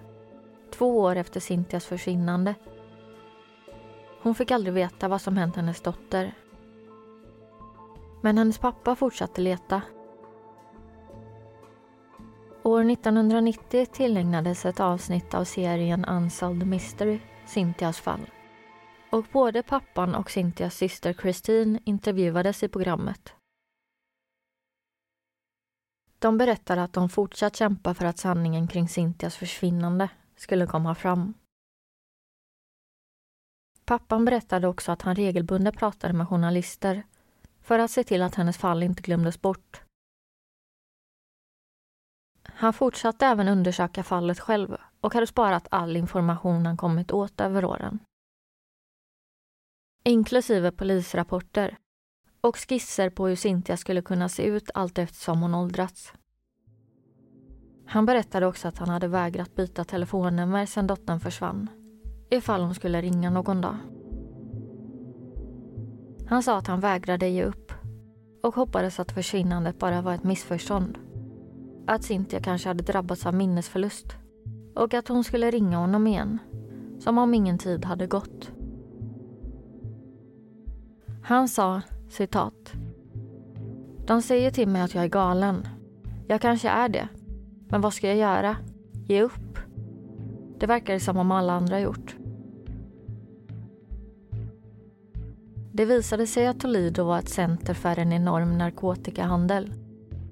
Två 0.70 0.98
år 0.98 1.16
efter 1.16 1.40
Cynthias 1.40 1.87
försvinnande. 1.87 2.54
Hon 4.22 4.34
fick 4.34 4.50
aldrig 4.50 4.74
veta 4.74 5.08
vad 5.08 5.20
som 5.20 5.37
hänt 5.37 5.56
hennes 5.56 5.80
dotter. 5.80 6.34
Men 8.20 8.38
hennes 8.38 8.59
pappa 8.59 8.96
fortsatte 8.96 9.40
leta 9.40 9.83
År 12.62 12.90
1990 12.90 13.87
tillägnades 13.92 14.66
ett 14.66 14.81
avsnitt 14.81 15.35
av 15.35 15.44
serien 15.44 16.04
Unsolved 16.04 16.66
Mystery 16.66 17.20
Cynthias 17.46 18.00
fall. 18.00 18.31
Och 19.11 19.24
både 19.33 19.62
pappan 19.62 20.14
och 20.14 20.31
Cynthias 20.31 20.74
syster 20.74 21.12
Christine 21.12 21.81
intervjuades 21.85 22.62
i 22.62 22.68
programmet. 22.68 23.35
De 26.18 26.38
berättade 26.38 26.83
att 26.83 26.92
de 26.92 27.09
fortsatt 27.09 27.57
kämpa 27.57 27.94
för 27.94 28.04
att 28.04 28.18
sanningen 28.18 28.68
kring 28.68 28.88
Cynthias 28.88 29.37
försvinnande 29.37 30.09
skulle 30.37 30.66
komma 30.66 30.94
fram. 30.94 31.35
Pappan 33.85 34.24
berättade 34.24 34.68
också 34.68 34.92
att 34.92 35.02
han 35.02 35.14
regelbundet 35.14 35.76
pratade 35.76 36.12
med 36.12 36.28
journalister 36.28 37.02
för 37.68 37.78
att 37.78 37.90
se 37.90 38.04
till 38.04 38.22
att 38.22 38.35
hennes 38.35 38.59
fall 38.59 38.83
inte 38.83 39.02
glömdes 39.02 39.40
bort 39.40 39.83
han 42.61 42.72
fortsatte 42.72 43.26
även 43.26 43.48
undersöka 43.48 44.02
fallet 44.02 44.40
själv 44.40 44.76
och 45.00 45.14
hade 45.14 45.26
sparat 45.26 45.68
all 45.70 45.96
information 45.96 46.66
han 46.66 46.76
kommit 46.76 47.12
åt 47.12 47.40
över 47.40 47.64
åren. 47.64 47.98
Inklusive 50.04 50.70
polisrapporter 50.70 51.76
och 52.40 52.57
skisser 52.57 53.11
på 53.11 53.26
hur 53.26 53.37
Cynthia 53.37 53.76
skulle 53.76 54.02
kunna 54.02 54.28
se 54.28 54.42
ut 54.42 54.70
allt 54.74 54.98
eftersom 54.98 55.42
hon 55.42 55.54
åldrats. 55.54 56.12
Han 57.87 58.07
berättade 58.07 58.46
också 58.46 58.68
att 58.68 58.78
han 58.78 58.88
hade 58.88 59.09
vägrat 59.09 59.54
byta 59.54 59.85
telefonnummer 59.85 60.66
sedan 60.66 60.87
dottern 60.87 61.20
försvann 61.20 61.70
ifall 62.31 62.62
hon 62.62 62.74
skulle 62.74 63.02
ringa 63.02 63.31
någon 63.31 63.61
dag. 63.61 63.76
Han 66.28 66.42
sa 66.42 66.58
att 66.58 66.66
han 66.66 66.80
vägrade 66.80 67.28
ge 67.28 67.44
upp 67.44 67.72
och 68.42 68.54
hoppades 68.54 69.00
att 69.00 69.12
försvinnandet 69.12 69.78
bara 69.78 70.02
var 70.02 70.14
ett 70.14 70.24
missförstånd. 70.24 70.98
Att 71.86 72.04
Cynthia 72.04 72.40
kanske 72.40 72.68
hade 72.68 72.82
drabbats 72.82 73.26
av 73.26 73.34
minnesförlust 73.34 74.16
och 74.74 74.94
att 74.94 75.08
hon 75.08 75.24
skulle 75.24 75.50
ringa 75.50 75.76
honom 75.76 76.06
igen, 76.06 76.38
som 76.98 77.18
om 77.18 77.34
ingen 77.34 77.58
tid 77.58 77.84
hade 77.84 78.06
gått. 78.06 78.50
Han 81.22 81.48
sa, 81.48 81.80
citat. 82.08 82.72
De 84.06 84.22
säger 84.22 84.50
till 84.50 84.68
mig 84.68 84.82
att 84.82 84.94
jag 84.94 85.04
är 85.04 85.08
galen. 85.08 85.68
Jag 86.26 86.40
kanske 86.40 86.68
är 86.68 86.88
det. 86.88 87.08
Men 87.68 87.80
vad 87.80 87.94
ska 87.94 88.06
jag 88.06 88.16
göra? 88.16 88.56
Ge 89.06 89.22
upp? 89.22 89.58
Det 90.58 90.66
verkar 90.66 90.98
som 90.98 91.16
om 91.16 91.32
alla 91.32 91.52
andra 91.52 91.80
gjort. 91.80 92.16
Det 95.78 95.84
visade 95.84 96.26
sig 96.26 96.46
att 96.46 96.60
Toledo 96.60 97.04
var 97.04 97.18
ett 97.18 97.28
center 97.28 97.74
för 97.74 97.98
en 97.98 98.12
enorm 98.12 98.58
narkotikahandel 98.58 99.72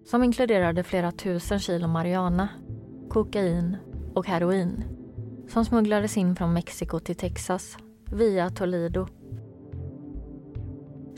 som 0.04 0.22
inkluderade 0.24 0.82
flera 0.82 1.12
tusen 1.12 1.58
kilo 1.58 1.88
marijuana, 1.88 2.48
kokain 3.08 3.76
och 4.14 4.26
heroin 4.26 4.84
som 5.48 5.64
smugglades 5.64 6.16
in 6.16 6.36
från 6.36 6.52
Mexiko 6.52 7.00
till 7.00 7.16
Texas 7.16 7.76
via 8.12 8.50
Toledo. 8.50 9.06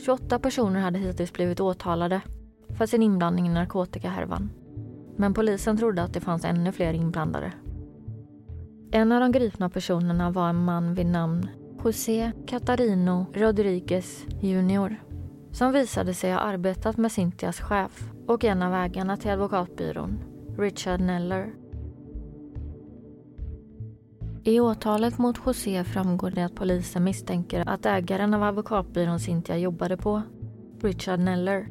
28 0.05 0.39
personer 0.39 0.79
hade 0.79 0.99
hittills 0.99 1.33
blivit 1.33 1.59
åtalade 1.59 2.21
för 2.77 2.85
sin 2.85 3.03
inblandning 3.03 3.47
i 3.47 3.49
narkotikahärvan. 3.49 4.49
Men 5.17 5.33
polisen 5.33 5.77
trodde 5.77 6.03
att 6.03 6.13
det 6.13 6.21
fanns 6.21 6.45
ännu 6.45 6.71
fler 6.71 6.93
inblandade. 6.93 7.53
En 8.91 9.11
av 9.11 9.19
de 9.19 9.31
gripna 9.31 9.69
personerna 9.69 10.31
var 10.31 10.49
en 10.49 10.63
man 10.65 10.93
vid 10.93 11.05
namn 11.05 11.49
José 11.83 12.31
Catarino 12.47 13.25
Rodriguez 13.33 14.25
Jr 14.41 15.09
som 15.51 15.71
visade 15.71 16.13
sig 16.13 16.31
ha 16.31 16.39
arbetat 16.39 16.97
med 16.97 17.11
Cynthias 17.11 17.59
chef 17.59 18.11
och 18.27 18.43
en 18.43 18.61
av 18.61 18.73
ägarna 18.73 19.17
till 19.17 19.31
advokatbyrån, 19.31 20.19
Richard 20.57 21.01
Neller. 21.01 21.53
I 24.43 24.59
åtalet 24.59 25.17
mot 25.17 25.39
José 25.45 25.83
framgår 25.83 26.31
det 26.31 26.45
att 26.45 26.55
polisen 26.55 27.03
misstänker 27.03 27.69
att 27.69 27.85
ägaren 27.85 28.33
av 28.33 28.43
advokatbyrån 28.43 29.19
Cynthia 29.19 29.57
jobbade 29.57 29.97
på, 29.97 30.21
Richard 30.81 31.19
Neller, 31.19 31.67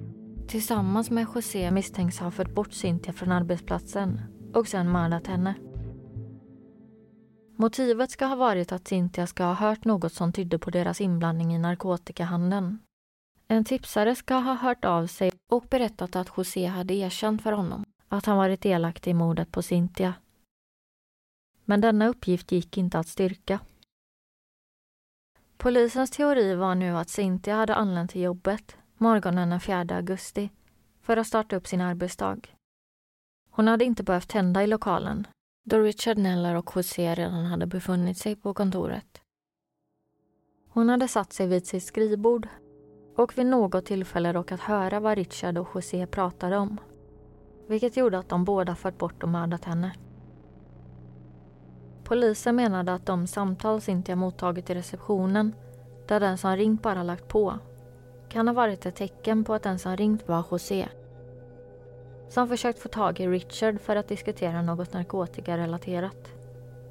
tillsammans 0.49 1.11
med 1.11 1.27
José 1.35 1.71
misstänks 1.71 2.19
ha 2.19 2.31
fört 2.31 2.55
bort 2.55 2.73
Cynthia 2.73 3.13
från 3.13 3.33
arbetsplatsen 3.33 4.21
och 4.55 4.69
sen 4.69 4.91
mördat 4.91 5.27
henne. 5.27 5.55
Motivet 7.61 8.11
ska 8.11 8.27
ha 8.27 8.37
varit 8.37 8.73
att 8.73 8.89
Cynthia 8.89 9.27
ska 9.27 9.45
ha 9.45 9.55
hört 9.55 9.85
något 9.85 10.13
som 10.13 10.33
tydde 10.33 10.59
på 10.59 10.71
deras 10.71 11.01
inblandning 11.01 11.55
i 11.55 11.59
narkotikahandeln. 11.59 12.79
En 13.49 13.65
tipsare 13.65 14.15
ska 14.15 14.35
ha 14.35 14.55
hört 14.55 14.85
av 14.85 15.07
sig 15.07 15.33
och 15.51 15.67
berättat 15.71 16.17
att 16.17 16.33
José 16.37 16.67
hade 16.67 16.95
erkänt 16.95 17.43
för 17.43 17.53
honom 17.53 17.85
att 18.09 18.27
han 18.27 18.37
varit 18.37 18.63
delaktig 18.63 19.11
i 19.11 19.15
mordet 19.15 19.53
på 19.53 19.63
Cynthia. 19.63 20.15
Men 21.65 21.81
denna 21.81 22.09
uppgift 22.09 22.53
gick 22.53 22.79
inte 22.79 22.99
att 22.99 23.09
styrka. 23.09 23.61
Polisens 25.57 26.11
teori 26.11 26.55
var 26.55 26.75
nu 26.75 26.97
att 26.97 27.09
Cynthia 27.09 27.57
hade 27.57 27.75
anlänt 27.75 28.11
till 28.11 28.23
jobbet 28.23 28.77
morgonen 28.97 29.51
den 29.51 29.61
4 29.61 29.87
augusti 29.97 30.51
för 31.03 31.17
att 31.17 31.27
starta 31.27 31.57
upp 31.57 31.67
sin 31.67 31.81
arbetsdag. 31.81 32.41
Hon 33.51 33.69
hade 33.69 33.85
inte 33.85 34.03
behövt 34.03 34.29
tända 34.29 34.63
i 34.63 34.67
lokalen 34.67 35.27
då 35.69 35.79
Richard 35.79 36.19
Neller 36.19 36.55
och 36.55 36.73
José 36.75 37.15
redan 37.15 37.45
hade 37.45 37.67
befunnit 37.67 38.19
sig 38.19 38.37
på 38.37 38.55
kontoret. 38.55 39.21
Hon 40.69 40.89
hade 40.89 41.09
satt 41.09 41.33
sig 41.33 41.47
vid 41.47 41.67
sitt 41.67 41.85
skrivbord 41.85 42.49
och 43.17 43.39
vid 43.39 43.47
något 43.47 43.87
tillfälle 43.87 44.33
råkat 44.33 44.61
höra 44.61 45.01
vad 45.01 45.19
Richard 45.19 45.59
och 45.59 45.69
José 45.75 46.07
pratade 46.07 46.57
om. 46.57 46.81
Vilket 47.67 47.97
gjorde 47.97 48.19
att 48.19 48.29
de 48.29 48.45
båda 48.45 48.75
fört 48.75 48.99
bort 48.99 49.23
och 49.23 49.29
mördat 49.29 49.65
henne. 49.65 49.93
Polisen 52.05 52.57
menade 52.57 52.95
att 52.95 53.07
de 53.07 53.27
samtal 53.27 53.81
Cynthia 53.81 54.17
mottagit 54.17 54.71
i 54.71 54.75
receptionen, 54.75 55.55
där 56.07 56.21
den 56.21 56.39
som 56.39 56.57
ringt 56.57 56.83
bara 56.83 57.03
lagt 57.03 57.29
på, 57.29 57.59
kan 58.29 58.49
ha 58.49 58.55
varit 58.55 58.87
ett 58.87 58.97
tecken 58.97 59.45
på 59.45 59.55
att 59.55 59.63
den 59.63 59.79
som 59.79 59.97
ringt 59.97 60.29
var 60.29 60.45
José. 60.51 60.89
Som 62.29 62.49
försökt 62.49 62.79
få 62.79 62.89
tag 62.89 63.21
i 63.21 63.29
Richard 63.29 63.81
för 63.81 63.97
att 63.97 64.09
diskutera 64.09 64.63
något 64.63 64.93
narkotikarelaterat. 64.93 66.33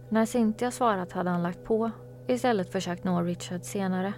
När 0.09 0.25
Cynthia 0.25 0.71
svarat 0.71 1.11
hade 1.11 1.29
han 1.29 1.43
lagt 1.43 1.63
på, 1.63 1.91
istället 2.27 2.71
försökt 2.71 3.03
nå 3.03 3.21
Richard 3.21 3.63
senare. 3.63 4.13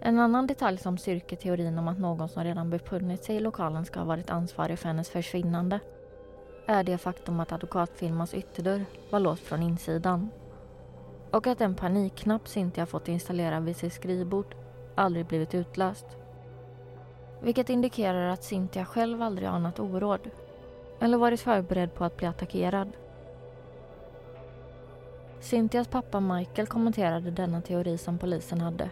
En 0.00 0.18
annan 0.18 0.46
detalj 0.46 0.78
som 0.78 0.98
styrker 0.98 1.36
teorin 1.36 1.78
om 1.78 1.88
att 1.88 1.98
någon 1.98 2.28
som 2.28 2.44
redan 2.44 2.70
befunnit 2.70 3.24
sig 3.24 3.36
i 3.36 3.40
lokalen 3.40 3.84
ska 3.84 4.00
ha 4.00 4.06
varit 4.06 4.30
ansvarig 4.30 4.78
för 4.78 4.88
hennes 4.88 5.10
försvinnande 5.10 5.80
är 6.66 6.84
det 6.84 6.98
faktum 6.98 7.40
att 7.40 7.52
advokatfirmans 7.52 8.34
ytterdörr 8.34 8.84
var 9.10 9.20
låst 9.20 9.42
från 9.42 9.62
insidan 9.62 10.30
och 11.30 11.46
att 11.46 11.58
den 11.58 11.74
panikknapp 11.74 12.48
Cynthia 12.48 12.86
fått 12.86 13.08
installera 13.08 13.60
vid 13.60 13.76
sitt 13.76 13.92
skrivbord 13.92 14.54
aldrig 14.94 15.26
blivit 15.26 15.54
utlöst. 15.54 16.17
Vilket 17.40 17.70
indikerar 17.70 18.28
att 18.28 18.44
Cynthia 18.44 18.84
själv 18.84 19.22
aldrig 19.22 19.48
anat 19.48 19.78
oråd 19.78 20.30
eller 21.00 21.18
varit 21.18 21.40
förberedd 21.40 21.94
på 21.94 22.04
att 22.04 22.16
bli 22.16 22.26
attackerad. 22.26 22.92
Cynthias 25.40 25.88
pappa 25.88 26.20
Michael 26.20 26.66
kommenterade 26.66 27.30
denna 27.30 27.62
teori 27.62 27.98
som 27.98 28.18
polisen 28.18 28.60
hade 28.60 28.90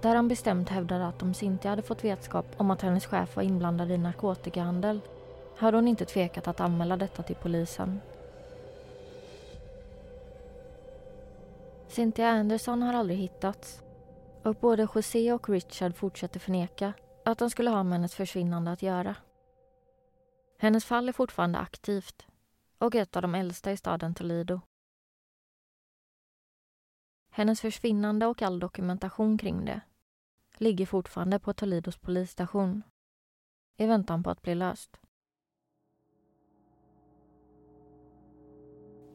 där 0.00 0.16
han 0.16 0.28
bestämt 0.28 0.68
hävdade 0.68 1.06
att 1.06 1.22
om 1.22 1.34
Cynthia 1.34 1.70
hade 1.70 1.82
fått 1.82 2.04
vetskap 2.04 2.46
om 2.56 2.70
att 2.70 2.82
hennes 2.82 3.06
chef 3.06 3.36
var 3.36 3.42
inblandad 3.42 3.90
i 3.90 3.98
narkotikahandel 3.98 5.00
hade 5.56 5.76
hon 5.76 5.88
inte 5.88 6.04
tvekat 6.04 6.48
att 6.48 6.60
anmäla 6.60 6.96
detta 6.96 7.22
till 7.22 7.36
polisen. 7.36 8.00
Cynthia 11.88 12.28
Anderson 12.28 12.82
har 12.82 12.94
aldrig 12.94 13.18
hittats 13.18 13.82
och 14.42 14.54
både 14.54 14.88
José 14.94 15.32
och 15.32 15.48
Richard 15.48 15.96
fortsätter 15.96 16.40
förneka 16.40 16.92
att 17.24 17.38
de 17.38 17.50
skulle 17.50 17.70
ha 17.70 17.82
med 17.82 17.92
hennes 17.92 18.14
försvinnande 18.14 18.70
att 18.72 18.82
göra. 18.82 19.16
Hennes 20.58 20.84
fall 20.84 21.08
är 21.08 21.12
fortfarande 21.12 21.58
aktivt 21.58 22.26
och 22.78 22.94
ett 22.94 23.16
av 23.16 23.22
de 23.22 23.34
äldsta 23.34 23.72
i 23.72 23.76
staden 23.76 24.14
Toledo. 24.14 24.60
Hennes 27.30 27.60
försvinnande 27.60 28.26
och 28.26 28.42
all 28.42 28.58
dokumentation 28.58 29.38
kring 29.38 29.64
det 29.64 29.80
ligger 30.56 30.86
fortfarande 30.86 31.38
på 31.38 31.52
Toledos 31.52 31.96
polisstation 31.96 32.82
i 33.76 33.86
väntan 33.86 34.22
på 34.22 34.30
att 34.30 34.42
bli 34.42 34.54
löst. 34.54 35.00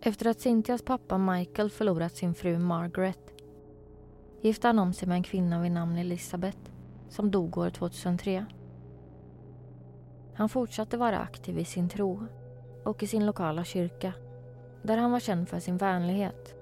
Efter 0.01 0.27
att 0.27 0.41
Cynthias 0.41 0.81
pappa 0.81 1.17
Michael 1.17 1.69
förlorat 1.69 2.15
sin 2.15 2.35
fru 2.35 2.59
Margaret 2.59 3.33
gifte 4.41 4.67
han 4.67 4.79
om 4.79 4.93
sig 4.93 5.07
med 5.07 5.15
en 5.15 5.23
kvinna 5.23 5.61
vid 5.61 5.71
namn 5.71 5.97
Elisabeth 5.97 6.74
som 7.09 7.31
dog 7.31 7.57
år 7.57 7.69
2003. 7.69 8.45
Han 10.33 10.49
fortsatte 10.49 10.97
vara 10.97 11.19
aktiv 11.19 11.59
i 11.59 11.65
sin 11.65 11.89
tro 11.89 12.27
och 12.83 13.03
i 13.03 13.07
sin 13.07 13.25
lokala 13.25 13.63
kyrka 13.63 14.13
där 14.81 14.97
han 14.97 15.11
var 15.11 15.19
känd 15.19 15.49
för 15.49 15.59
sin 15.59 15.77
vänlighet 15.77 16.55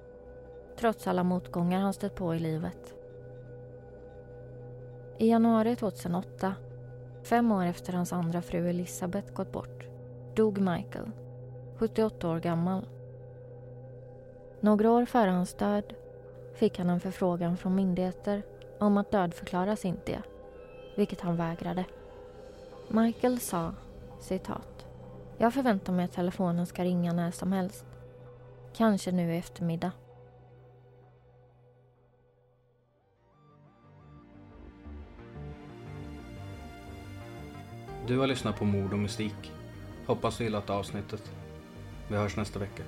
trots 0.79 1.07
alla 1.07 1.23
motgångar 1.23 1.79
han 1.79 1.93
stött 1.93 2.15
på 2.15 2.35
i 2.35 2.39
livet. 2.39 2.95
I 5.17 5.29
januari 5.29 5.75
2008, 5.75 6.55
fem 7.23 7.51
år 7.51 7.63
efter 7.65 7.93
hans 7.93 8.13
andra 8.13 8.41
fru 8.41 8.69
Elisabeth 8.69 9.33
gått 9.33 9.51
bort, 9.51 9.87
dog 10.35 10.57
Michael, 10.57 11.11
78 11.77 12.29
år 12.29 12.39
gammal. 12.39 12.87
Några 14.59 14.91
år 14.91 15.05
före 15.05 15.29
hans 15.29 15.53
död 15.53 15.93
fick 16.53 16.77
han 16.77 16.89
en 16.89 16.99
förfrågan 16.99 17.57
från 17.57 17.75
myndigheter 17.75 18.43
om 18.79 18.97
att 18.97 19.11
dödförklara 19.11 19.75
Cynthia, 19.75 20.23
vilket 20.95 21.21
han 21.21 21.35
vägrade. 21.35 21.85
Michael 22.87 23.39
sa, 23.39 23.73
citat, 24.19 24.85
Jag 25.37 25.53
förväntar 25.53 25.93
mig 25.93 26.05
att 26.05 26.13
telefonen 26.13 26.65
ska 26.65 26.83
ringa 26.83 27.13
när 27.13 27.31
som 27.31 27.51
helst. 27.51 27.85
Kanske 28.73 29.11
nu 29.11 29.33
i 29.33 29.37
eftermiddag. 29.37 29.91
Du 38.07 38.17
har 38.17 38.27
lyssnat 38.27 38.59
på 38.59 38.65
Mord 38.65 38.93
och 38.93 38.99
mystik. 38.99 39.51
Hoppas 40.05 40.37
du 40.37 40.43
gillat 40.43 40.69
avsnittet. 40.69 41.31
Vi 42.07 42.15
hörs 42.15 42.37
nästa 42.37 42.59
vecka. 42.59 42.83